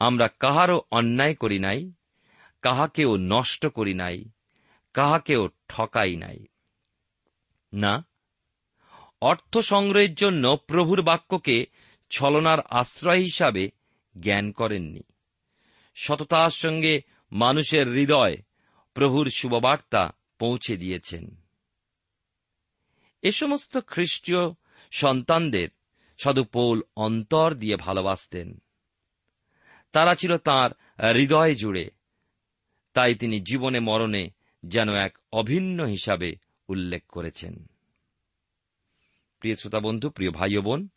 আমরা 0.02 0.28
কাহারও 0.28 0.82
অন্যায় 0.90 1.34
করি 1.34 1.58
নাই, 1.58 1.92
কাহাকেও 2.62 3.16
নষ্ট 3.16 3.66
করি 3.66 3.94
নাই, 3.94 4.24
কাহাকেও 4.94 5.48
ঠকাই 5.68 6.16
নাই। 6.16 6.46
না 7.72 8.06
অর্থ 9.20 9.58
সংগ্রহের 9.58 10.14
জন্য 10.14 10.56
প্রভুর 10.56 11.02
বাক্যকে 11.02 11.66
ছলনার 12.10 12.60
আশ্রয় 12.60 13.18
হিসাবে 13.18 13.70
জ্ঞান 14.20 14.52
করেননি। 14.52 15.02
সততার 15.94 16.50
সঙ্গে 16.50 17.02
মানুষের 17.32 17.88
হৃদয় 17.88 18.36
প্রভুর 18.94 19.30
শুভবার্তা 19.30 20.12
পৌঁছে 20.38 20.76
দিয়েছেন। 20.76 21.36
এ 23.22 23.32
সমস্ত 23.32 23.78
খ্রিস্টীয় 23.86 24.50
সন্তানদের 24.90 25.68
সাধু 26.18 26.44
পৌল 26.44 26.82
অন্তর 26.96 27.54
দিয়ে 27.54 27.76
ভালোবাসতেন। 27.76 28.61
তারা 29.92 30.14
ছিল 30.14 30.36
তার 30.36 30.70
হৃদয় 31.14 31.54
জুড়ে। 31.54 31.90
তাই 32.94 33.14
তিনি 33.14 33.40
জীবনে 33.40 33.80
মরণে 33.80 34.30
যেন 34.62 34.88
এক 34.94 35.18
অভিন্ন 35.32 35.84
হিসাবে 35.84 36.36
উল্লেখ 36.68 37.06
করেছেন। 37.08 37.66
প্রিয় 39.40 39.56
শ্রোতা 39.56 39.80
বন্ধু 39.80 40.10
প্রিয় 40.10 40.30
ভাই 40.30 40.58
বোন, 40.58 40.88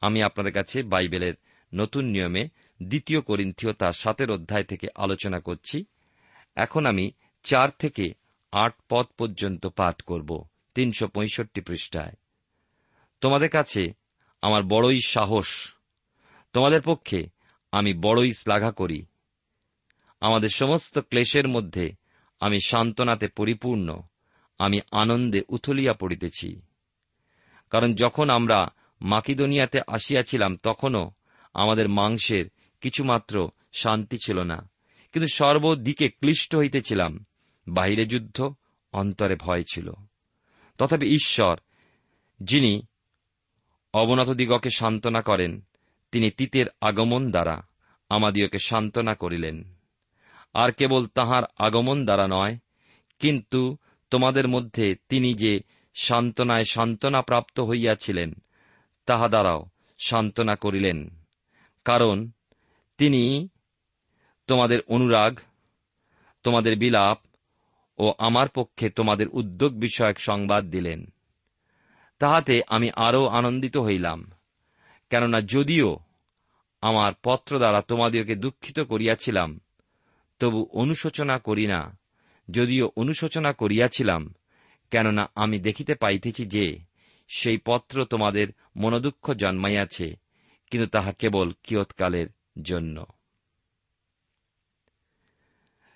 আমি 0.00 0.22
আপনাদের 0.22 0.52
কাছে 0.52 0.82
বাইবেলের 0.82 1.34
নতুন 1.74 2.04
নিয়মে 2.04 2.48
দ্বিতীয় 2.82 3.20
করিন্থীয় 3.20 3.72
তার 3.72 3.92
সাতের 3.92 4.30
অধ্যায় 4.30 4.64
থেকে 4.64 4.86
আলোচনা 4.94 5.40
করছি। 5.40 5.84
এখন 6.54 6.86
আমি 6.86 7.10
চার 7.42 7.68
থেকে 7.78 8.14
আট 8.52 8.74
পদ 8.88 9.06
পর্যন্ত 9.18 9.66
পাঠ 9.66 10.02
করব, 10.02 10.44
তিনশো 10.74 11.08
পঁয়ষট্টি 11.08 11.60
পৃষ্ঠায়। 11.60 12.12
তোমাদের 13.20 13.48
কাছে 13.48 13.92
আমার 14.42 14.62
বড়ই 14.62 15.00
সাহস। 15.06 15.74
তোমাদের 16.52 16.82
পক্ষে 16.82 17.39
আমি 17.72 17.94
বড়ই 17.94 18.32
শ্লাঘা 18.32 18.70
করি। 18.70 19.06
আমাদের 20.20 20.48
সমস্ত 20.48 20.98
ক্লেশের 20.98 21.48
মধ্যে 21.48 21.92
আমি 22.40 22.60
সান্ত্বনাতে 22.60 23.28
পরিপূর্ণ, 23.28 24.00
আমি 24.58 24.80
আনন্দে 24.92 25.40
উথলিয়া 25.48 25.92
পড়িতেছি। 25.92 26.62
কারণ 27.70 27.94
যখন 27.94 28.30
আমরা 28.30 28.68
মাকিদনিয়াতে 29.00 29.80
আসিয়াছিলাম, 29.86 30.56
তখনও 30.56 31.10
আমাদের 31.54 31.88
মাংসের 31.88 32.44
কিছুমাত্র 32.80 33.50
শান্তি 33.72 34.16
ছিল 34.24 34.42
না। 34.42 34.70
কিন্তু 35.12 35.28
সর্বদিকে 35.32 36.08
ক্লিষ্ট 36.08 36.56
হইতেছিলাম, 36.56 37.24
বাহিরে 37.68 38.06
যুদ্ধ, 38.06 38.54
অন্তরে 38.92 39.36
ভয় 39.36 39.62
ছিল। 39.62 39.92
তথাপি 40.78 41.06
ঈশ্বর, 41.06 41.58
যিনি 42.40 42.86
অবনতদিগকে 43.94 44.70
সান্ত্বনা 44.70 45.20
করেন 45.20 45.60
তিনি 46.12 46.30
তিতের 46.30 46.66
আগমন 46.80 47.30
দ্বারা 47.30 47.62
আমাদিওকে 48.08 48.58
সান্ত্বনা 48.58 49.14
করিলেন। 49.14 49.74
আর 50.54 50.72
কেবল 50.72 51.06
তাহার 51.06 51.42
আগমন 51.58 52.04
দ্বারা 52.04 52.26
নয়, 52.30 52.58
কিন্তু 53.18 53.76
তোমাদের 54.10 54.48
মধ্যে 54.48 54.96
তিনি 55.08 55.34
যে 55.34 55.60
সান্ত্বনায় 55.94 56.64
সান্ত্বনা 56.64 57.22
প্রাপ্ত 57.22 57.60
হইয়াছিলেন, 57.60 58.34
তাহা 59.06 59.28
দ্বারাও 59.28 59.66
সান্ত্বনা 59.98 60.54
করিলেন। 60.54 61.10
কারণ 61.84 62.30
তিনি 62.98 63.48
তোমাদের 64.46 64.80
অনুরাগ, 64.86 65.38
তোমাদের 66.42 66.78
বিলাপ 66.78 67.18
ও 67.98 68.14
আমার 68.18 68.48
পক্ষে 68.48 68.90
তোমাদের 68.90 69.28
উদ্যোগ 69.28 69.72
বিষয়ক 69.72 70.18
সংবাদ 70.18 70.64
দিলেন। 70.64 71.06
তাহাতে 72.18 72.62
আমি 72.68 72.90
আরও 72.96 73.26
আনন্দিত 73.26 73.76
হইলাম। 73.76 74.30
কেননা 75.10 75.40
যদিও 75.40 75.96
আমার 76.80 77.12
পত্র 77.24 77.58
দ্বারা 77.58 77.80
তোমাদেরকে 77.80 78.34
দুঃখিত 78.34 78.80
করিয়াছিলাম, 78.80 79.60
তবু 80.40 80.68
অনুশোচনা 80.72 81.38
করি 81.38 81.66
না। 81.66 81.98
যদিও 82.50 82.92
অনুশোচনা 82.96 83.52
করিয়াছিলাম, 83.52 84.34
কেননা 84.90 85.30
আমি 85.34 85.58
দেখিতে 85.58 85.94
পাইতেছি 85.94 86.46
যে 86.46 86.78
সেই 87.28 87.58
পত্র 87.66 88.04
তোমাদের 88.04 88.48
মনোদুঃখ 88.76 89.34
জন্মাইয়াছে, 89.34 90.16
কিন্তু 90.70 90.88
তাহা 90.88 91.12
কেবল 91.12 91.52
কিয়ৎকালের 91.62 92.26
জন্য। 92.62 93.06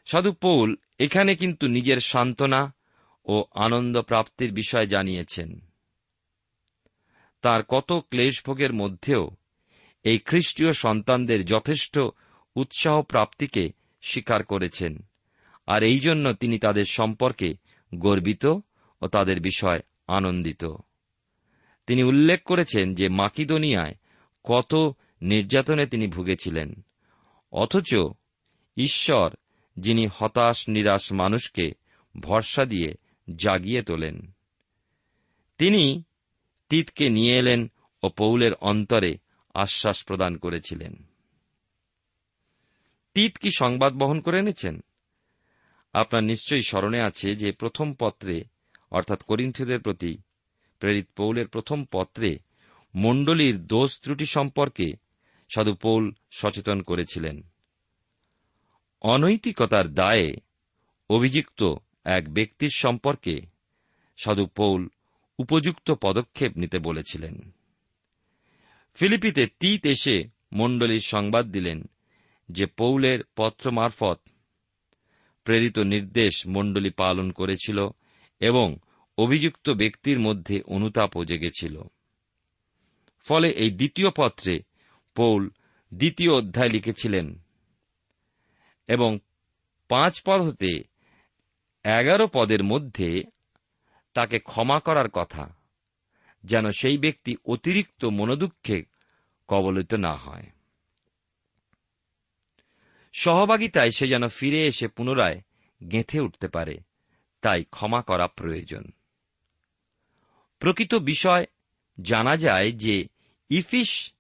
সাধু 0.05 0.33
পৌল 0.33 0.77
এখানে 0.98 1.35
কিন্তু 1.35 1.66
নিজের 1.66 2.00
সান্ত্বনা 2.00 2.74
ও 3.27 3.44
আনন্দ 3.55 4.00
প্রাপ্তির 4.00 4.53
বিষয় 4.53 4.87
জানিয়েছেন। 4.87 5.61
তার 7.44 7.62
কত 7.62 7.92
ক্লেশভোগের 7.92 8.72
মধ্যেও 8.72 9.30
এই 10.02 10.18
খ্রিস্টীয় 10.18 10.72
সন্তানদের 10.72 11.44
যথেষ্ট 11.44 11.98
উৎসাহ 12.57 13.02
প্রাপ্তিকে 13.02 13.68
স্বীকার 14.02 14.44
করেছেন। 14.44 14.98
আর 15.66 15.83
এই 15.83 15.98
জন্য 15.98 16.33
তিনি 16.33 16.59
তাদের 16.59 16.85
সম্পর্কে 16.85 17.54
গর্বিত 17.94 18.46
ও 19.02 19.07
তাদের 19.07 19.40
বিষয় 19.40 19.80
আনন্দিত। 20.09 20.64
তিনি 21.87 22.02
উল্লেখ 22.02 22.42
করেছেন 22.42 22.94
যে 22.94 23.09
মাকিদোনিয়ায় 23.09 23.94
কত 24.44 24.96
নির্যাতনে 25.22 25.87
তিনি 25.87 26.07
ভুগেছিলেন। 26.07 26.85
অথচ 27.52 27.94
ঈশ্বর, 28.76 29.30
যিনি 29.78 30.07
হতাশ, 30.14 30.68
নিরাশ 30.68 31.12
মানুষকে 31.12 31.72
ভরসা 32.20 32.64
দিয়ে 32.64 32.94
জাগিয়ে 33.37 33.83
তোলেন। 33.83 34.33
তিনি 35.59 36.02
তিতকে 36.68 37.09
নিয়ে 37.09 37.35
এলেন 37.37 37.72
ও 38.03 38.09
পৌলের 38.09 38.55
অন্তরে 38.55 39.18
আশ্বাস 39.55 40.05
প্রদান 40.05 40.37
করেছিলেন। 40.37 41.09
তিত 43.14 43.37
কি 43.37 43.48
সংবাদ 43.59 43.92
বহন 43.92 44.20
করে 44.20 44.38
এনেছেন? 44.38 44.81
আপনার 45.94 46.24
নিশ্চয়ই 46.24 46.62
স্মরণে 46.62 47.00
আছে 47.00 47.35
যে 47.35 47.53
প্রথম 47.53 47.94
পত্রে, 47.94 48.44
অর্থাৎ 48.90 49.22
করিন্থীয়দের 49.22 49.81
প্রতি 49.81 50.18
প্রেরিত 50.79 51.07
পৌলের 51.16 51.48
প্রথম 51.48 51.85
পত্রে 51.85 52.38
মণ্ডলীর 52.94 53.66
দোষ 53.66 54.00
ত্রুটি 54.00 54.27
সম্পর্কে 54.27 54.92
সাধু 55.55 55.74
পৌল 55.74 56.12
সচেতন 56.31 56.83
করেছিলেন। 56.83 57.42
অনৈতিকতার 59.03 59.94
দায়ে 59.94 60.37
অভিযুক্ত 61.11 61.74
এক 62.05 62.35
ব্যক্তির 62.35 62.70
সম্পর্কে 62.74 63.40
সাধু 64.16 64.46
পৌল 64.46 64.88
উপযুক্ত 65.38 65.90
পদক্ষেপ 65.90 66.57
নিতে 66.57 66.79
বলেছিলেন। 66.79 67.53
ফিলিপিতে 68.94 69.47
তিত 69.61 69.87
এসে 69.87 70.25
মণ্ডলীর 70.53 71.01
সংবাদ 71.01 71.51
দিলেন 71.51 71.85
যে 72.51 72.66
পৌলের 72.66 73.18
পত্র 73.37 73.70
মারফত 73.70 74.20
প্রেরিত 75.44 75.79
নির্দেশ 75.79 76.47
মণ্ডলী 76.47 76.90
পালন 76.90 77.31
করেছিল 77.31 77.88
এবং 78.40 78.77
অভিযুক্ত 79.18 79.70
ব্যক্তির 79.70 80.20
মধ্যে 80.20 80.62
অনুতাপও 80.62 81.25
জেগেছিল। 81.25 81.83
ফলে 83.23 83.51
এই 83.51 83.70
দ্বিতীয় 83.70 84.11
পত্রে 84.16 84.62
পৌল 85.14 85.51
দ্বিতীয় 85.94 86.33
অধ্যায় 86.33 86.68
লিখেছিলেন 86.68 87.38
এবং 88.88 89.18
পাঁচ 89.88 90.23
পদ 90.27 90.40
হতে 90.40 90.85
এগারো 91.85 92.29
পদের 92.33 92.64
মধ্যে 92.64 93.25
তাকে 94.14 94.38
ক্ষমা 94.38 94.81
করার 94.81 95.09
কথা, 95.09 95.55
যেন 96.44 96.70
সেই 96.70 96.98
ব্যক্তি 96.98 97.37
অতিরিক্ত 97.44 98.05
মনোদুঃখে 98.05 98.83
কবলিত 99.48 99.94
না 99.94 100.12
হয়। 100.12 100.46
সহভাগিতায় 103.12 103.90
সে 103.90 104.07
যেন 104.07 104.29
ফিরে 104.29 104.66
এসে 104.66 104.88
পুনরায় 104.88 105.40
গেঁথে 105.90 106.20
উঠতে 106.20 106.48
পারে, 106.48 106.79
তাই 107.40 107.64
ক্ষমা 107.64 108.03
করা 108.03 108.27
প্রয়োজন। 108.27 108.85
প্রকৃত 110.59 110.94
বিষয় 110.94 111.44
জানা 112.00 112.37
যায় 112.37 112.72
যে 112.72 113.07
ইফিস 113.48 114.12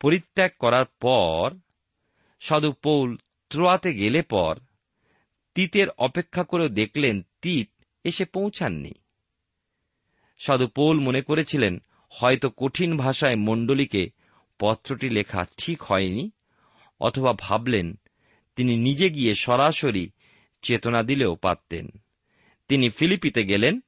পরিত্যাগ 0.00 0.50
করার 0.58 0.84
পর, 0.84 1.50
সাধু 2.40 2.72
পৌল 2.72 3.16
ত্রোয়াতে 3.50 3.94
গেলে 3.94 4.22
পর, 4.22 4.58
তিতের 5.54 5.90
অপেক্ষা 5.90 6.42
করে 6.42 6.68
দেখলেন 6.68 7.26
তিত 7.42 7.70
এসে 8.04 8.24
পৌঁছাননি। 8.24 8.92
সাধু 10.46 10.66
পৌল 10.68 10.98
মনে 11.00 11.22
করেছিলেন, 11.22 11.82
হয়তো 12.10 12.50
কঠিন 12.50 12.96
ভাষায় 12.96 13.36
মণ্ডলীকে 13.36 14.10
পত্রটি 14.58 15.08
লেখা 15.08 15.44
ঠিক 15.56 15.82
হয়নি, 15.82 16.30
অথবা 17.00 17.32
ভাবলেন 17.38 17.98
তিনি 18.56 18.76
নিজে 18.76 19.10
গিয়ে 19.10 19.34
সরাসরি 19.34 20.10
চেতনা 20.62 21.02
দিলেও 21.02 21.34
পারতেন। 21.34 21.88
তিনি 22.68 22.88
ফিলিপিতে 22.88 23.44
গেলেন 23.44 23.80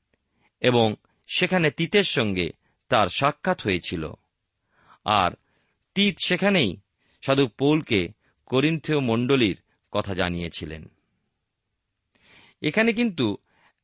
এবং 0.61 0.95
সেখানে 1.35 1.71
তিতের 1.71 2.03
সঙ্গে 2.03 2.51
তার 2.89 3.09
সাক্ষাৎ 3.09 3.63
হয়েছিল। 3.63 4.13
আর 5.05 5.31
তিত 5.95 6.17
সেখানেই 6.25 6.77
সাধু 7.27 7.49
পৌলকে 7.49 8.09
করিন্থীয় 8.47 9.01
মণ্ডলীর 9.01 9.61
কথা 9.93 10.15
জানিয়েছিলেন। 10.15 10.89
এখানে 12.63 12.93
কিন্তু 12.93 13.37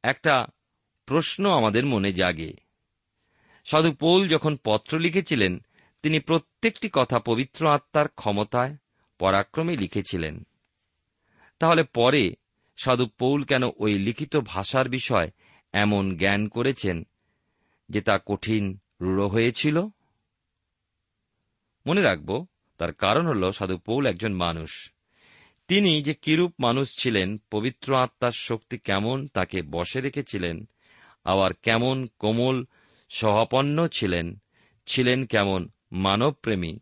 একটা 0.02 0.46
প্রশ্ন 1.10 1.50
আমাদের 1.50 1.86
মনে 1.86 2.12
জাগে। 2.12 2.52
সাধু 3.64 3.92
পৌল 3.92 4.28
যখন 4.28 4.56
পত্র 4.64 4.98
লিখেছিলেন, 4.98 5.58
তিনি 6.02 6.20
প্রত্যেকটি 6.20 6.90
কথা 6.92 7.18
পবিত্র 7.18 7.68
আত্মার 7.68 8.08
ক্ষমতায়, 8.08 8.76
পরাক্রমে 9.18 9.76
লিখেছিলেন। 9.76 10.46
তাহলে 11.58 11.82
পরে 11.82 12.34
সাধু 12.76 13.06
পৌল 13.06 13.44
কেন 13.44 13.62
ওই 13.76 13.98
লিখিত 13.98 14.36
ভাষার 14.36 14.88
বিষয় 14.88 15.30
এমন 15.72 16.16
জ্ঞান 16.16 16.48
করেছেন 16.48 17.06
যে 17.88 18.00
তা 18.00 18.18
কঠিন, 18.26 18.78
রূঢ় 19.00 19.26
হয়েছিল? 19.26 19.80
মনে 21.86 22.00
রাখব, 22.00 22.46
তার 22.78 22.92
কারণ 22.92 23.26
হল 23.26 23.50
সাধু 23.50 23.78
পৌল 23.78 24.06
একজন 24.06 24.34
মানুষ। 24.34 24.92
তিনি 25.68 26.02
যে 26.02 26.14
কিরূপ 26.14 26.54
মানুষ 26.60 26.98
ছিলেন, 26.98 27.38
পবিত্র 27.50 27.96
আত্মার 27.96 28.30
শক্তি 28.30 28.78
কেমন 28.78 29.26
তাকে 29.26 29.62
বসে 29.62 30.00
রেখেছিলেন 30.00 30.68
আবার 31.24 31.54
কেমন 31.54 32.06
কোমল 32.18 32.64
সহাপন্ন 33.08 33.88
ছিলেন 33.88 34.42
ছিলেন 34.86 35.26
কেমন 35.26 35.68
মানবপ্রেমী, 35.92 36.78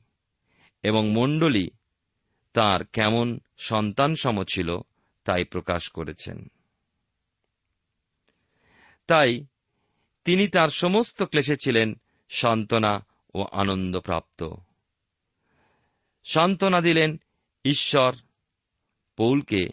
এবং 0.82 1.10
মণ্ডলী 1.10 1.70
তার 2.52 2.84
কেমন 2.84 3.40
সন্তানসম 3.58 4.44
ছিল 4.44 4.78
তাই 5.24 5.44
প্রকাশ 5.44 5.88
করেছেন। 5.88 6.46
তাই 9.06 9.46
তিনি 10.24 10.48
তার 10.48 10.68
সমস্ত 10.68 11.22
ক্লেশে 11.22 11.56
ছিলেন 11.56 11.94
সান্ত্বনা 12.28 13.06
ও 13.34 13.44
আনন্দপ্রাপ্ত। 13.52 14.44
সান্ত্বনা 16.24 16.80
দিলেন 16.80 17.16
ঈশ্বর 17.64 18.12
পৌলকে 19.16 19.68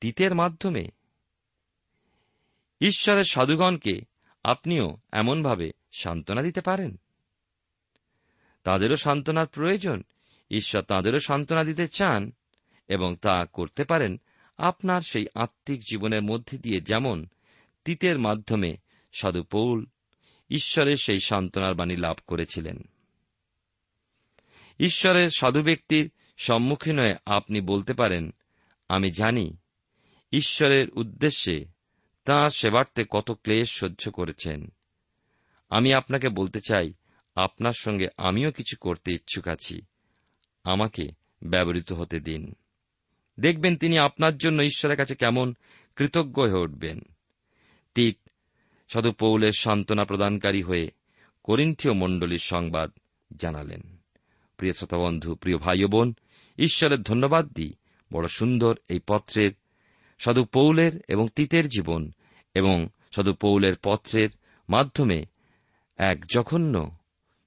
তীতের 0.00 0.34
মাধ্যমে। 0.34 0.88
ঈশ্বরের 2.82 3.24
সাধুগণকে 3.24 4.00
আপনিও 4.44 4.96
এমনভাবে 5.12 5.70
সান্ত্বনা 5.92 6.42
দিতে 6.42 6.60
পারেন? 6.60 7.00
তাদেরও 8.64 8.96
সান্ত্বনার 8.96 9.46
প্রয়োজন। 9.46 10.02
ঈশ্বর 10.50 10.82
তাদেরও 10.82 11.18
সান্ত্বনা 11.18 11.64
দিতে 11.64 11.86
চান 11.86 12.32
এবং 12.88 13.16
তা 13.16 13.44
করতে 13.44 13.84
পারেন 13.84 14.20
আপনার 14.58 15.00
সেই 15.00 15.26
আত্মিক 15.34 15.80
জীবনের 15.80 16.22
মধ্যে 16.22 16.58
দিয়ে 16.58 16.80
যেমন 16.80 17.26
তিতের 17.84 18.18
মাধ্যমে 18.18 18.76
সাধু 19.12 19.42
পৌল 19.42 19.86
ঈশ্বরের 20.50 20.96
সেই 20.96 21.18
সান্ত্বনার 21.18 21.74
বাণী 21.74 21.96
লাভ 21.96 22.16
করেছিলেন। 22.26 22.82
ঈশ্বরের 24.80 25.28
সাধু 25.28 25.62
ব্যক্তির 25.62 26.10
সম্মুখীন 26.36 26.98
হয়ে 26.98 27.16
আপনি 27.26 27.60
বলতে 27.60 27.94
পারেন, 27.94 28.34
আমি 28.88 29.10
জানি, 29.10 29.56
ঈশ্বরের 30.32 30.90
উদ্দেশ্যে 30.90 31.71
তাঁর 32.24 32.50
সেবার্থে 32.50 33.04
কত 33.10 33.30
ক্লেশ 33.30 33.70
সহ্য 33.70 34.10
করেছেন। 34.10 34.72
আমি 35.70 35.92
আপনাকে 35.92 36.28
বলতে 36.28 36.60
চাই, 36.68 36.92
আপনার 37.34 37.72
সঙ্গে 37.72 38.06
আমিও 38.16 38.50
কিছু 38.50 38.76
করতে 38.80 39.12
ইচ্ছুক 39.12 39.48
আছি। 39.48 39.80
আমাকে 40.64 41.08
ব্যবহৃত 41.44 41.92
হতে 41.92 42.20
দিন। 42.20 42.54
দেখবেন 43.40 43.76
তিনি 43.76 43.98
আপনার 43.98 44.36
জন্য 44.36 44.62
ঈশ্বরের 44.62 44.96
কাছে 44.96 45.14
কেমন 45.14 45.54
কৃতজ্ঞ 45.96 46.42
হয়ে 46.42 46.62
উঠবেন। 46.62 47.00
তীত 47.94 48.18
সাধু 48.88 49.12
পৌলের 49.12 49.52
সান্ত্বনা 49.58 50.04
প্রদানকারী 50.04 50.62
হয়ে 50.62 50.90
করিন্থীয় 51.44 51.94
মণ্ডলীর 51.94 52.38
সংবাদ 52.38 52.92
জানালেন। 53.36 54.02
প্রিয় 54.56 54.72
শ্রোতা 54.72 54.98
বন্ধু 54.98 55.34
প্রিয় 55.34 55.58
ভাই 55.58 55.84
বোন, 55.84 56.14
ঈশ্বরের 56.58 57.02
ধন্যবাদ 57.02 57.48
দিই। 57.52 57.74
বড় 58.12 58.26
সুন্দর 58.28 58.78
এই 58.88 59.00
পত্রের 59.06 59.50
সাধু 60.24 60.44
পৌলের 60.44 60.92
এবং 61.08 61.28
তিতের 61.28 61.68
জীবন 61.68 62.12
এবং 62.54 62.88
সাধু 63.14 63.32
পৌলের 63.32 63.74
পত্রের 63.82 64.28
মাধ্যমে 64.68 65.24
এক 65.96 66.24
জঘন্য 66.34 66.96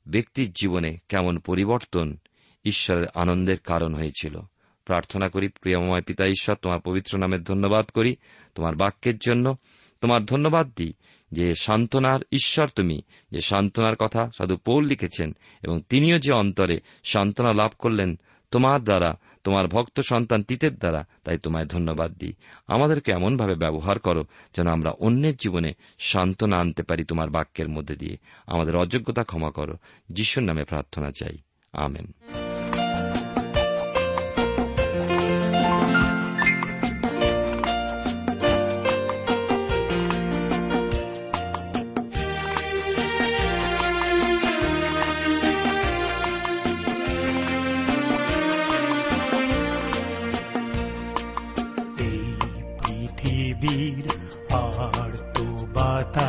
ব্যক্তির 0.08 0.52
জীবনে 0.52 0.98
কেমন 1.10 1.40
পরিবর্তন 1.40 2.18
ঈশ্বরের 2.66 3.08
আনন্দের 3.16 3.60
কারণ 3.60 3.96
হয়েছিল। 3.96 4.40
প্রার্থনা 4.86 5.30
করি, 5.30 5.48
প্রিয়ময় 5.48 6.02
পিতা 6.02 6.26
ঈশ্বর, 6.26 6.56
তোমার 6.56 6.80
পবিত্র 6.80 7.18
নামের 7.18 7.44
ধন্যবাদ 7.44 7.86
করি, 7.86 8.16
তোমার 8.56 8.76
বাক্যের 8.76 9.18
জন্য। 9.18 9.56
তোমার 10.02 10.26
ধন্যবাদ 10.26 10.72
দিই 10.76 10.94
যে 11.32 11.54
সান্ত্বনার 11.54 12.20
ঈশ্বর 12.32 12.68
তুমি, 12.68 13.02
যে 13.32 13.40
সান্ত্বনার 13.40 13.96
কথা 13.96 14.30
সাধু 14.38 14.58
পৌল 14.58 14.86
লিখেছেন 14.86 15.36
এবং 15.64 15.82
তিনিও 15.90 16.20
যে 16.20 16.34
অন্তরে 16.34 16.80
সান্ত্বনা 17.04 17.54
লাভ 17.54 17.72
করলেন 17.80 18.20
তোমার 18.52 18.84
দ্বারা 18.84 19.14
তোমার 19.46 19.68
ভক্ত 19.68 20.00
সন্তান 20.00 20.44
তিতের 20.44 20.76
দ্বারা 20.76 21.06
তাই 21.24 21.38
তোমায় 21.38 21.66
ধন্যবাদ 21.66 22.14
দিই। 22.14 22.34
আমাদেরকে 22.68 23.12
এমনভাবে 23.12 23.56
ব্যবহার 23.56 24.00
করো 24.00 24.26
যেন 24.56 24.68
আমরা 24.68 24.92
অন্যের 24.92 25.36
জীবনে 25.36 25.74
সান্ত্বনা 26.00 26.58
আনতে 26.58 26.84
পারি 26.84 27.04
তোমার 27.04 27.30
বাক্যের 27.30 27.70
মধ্যে 27.70 27.96
দিয়ে। 27.96 28.18
আমাদের 28.48 28.76
অযোগ্যতা 28.76 29.24
ক্ষমা 29.24 29.52
করো। 29.52 29.78
যিশুর 30.10 30.44
নামে 30.44 30.64
প্রার্থনা 30.64 31.12
চাই। 31.20 31.38
আমেন। 31.74 32.14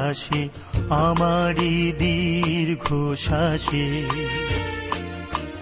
বাতাসে 0.06 0.48
আমারই 0.88 1.92
দীর্ঘ 1.98 3.14
শ্বাসে 3.16 4.04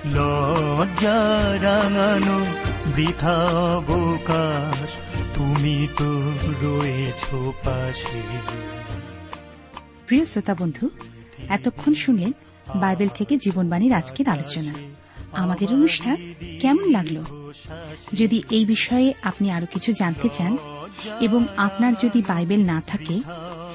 লজ্জা 0.07 1.21
রাঙানো 1.63 2.39
বৃথা 2.95 3.37
অবকাশ, 3.77 4.91
তুমি 5.35 5.89
তো 5.99 6.33
রয়েছ 6.63 7.25
পাশে। 7.65 8.21
প্রিয় 10.07 10.25
শ্রোতা 10.25 10.55
বন্ধু, 10.55 10.91
এতক্ষণ 11.49 11.95
শুনলেন 11.95 12.33
বাইবেল 12.77 13.09
থেকে 13.15 13.37
জীবনবাণীর 13.37 13.93
আজকের 13.93 14.29
আলোচনা। 14.29 14.75
আমাদের 15.33 15.69
অনুষ্ঠান 15.69 16.17
কেমন 16.61 16.91
লাগল? 16.91 17.17
যদি 18.15 18.43
এই 18.51 18.65
বিষয়ে 18.65 19.15
আপনি 19.23 19.51
আরও 19.51 19.67
কিছু 19.67 19.93
জানতে 19.93 20.29
চান 20.29 20.57
এবং 21.21 21.45
আপনার 21.57 21.93
যদি 22.03 22.23
বাইবেল 22.29 22.67
না 22.67 22.83
থাকে 22.87 23.21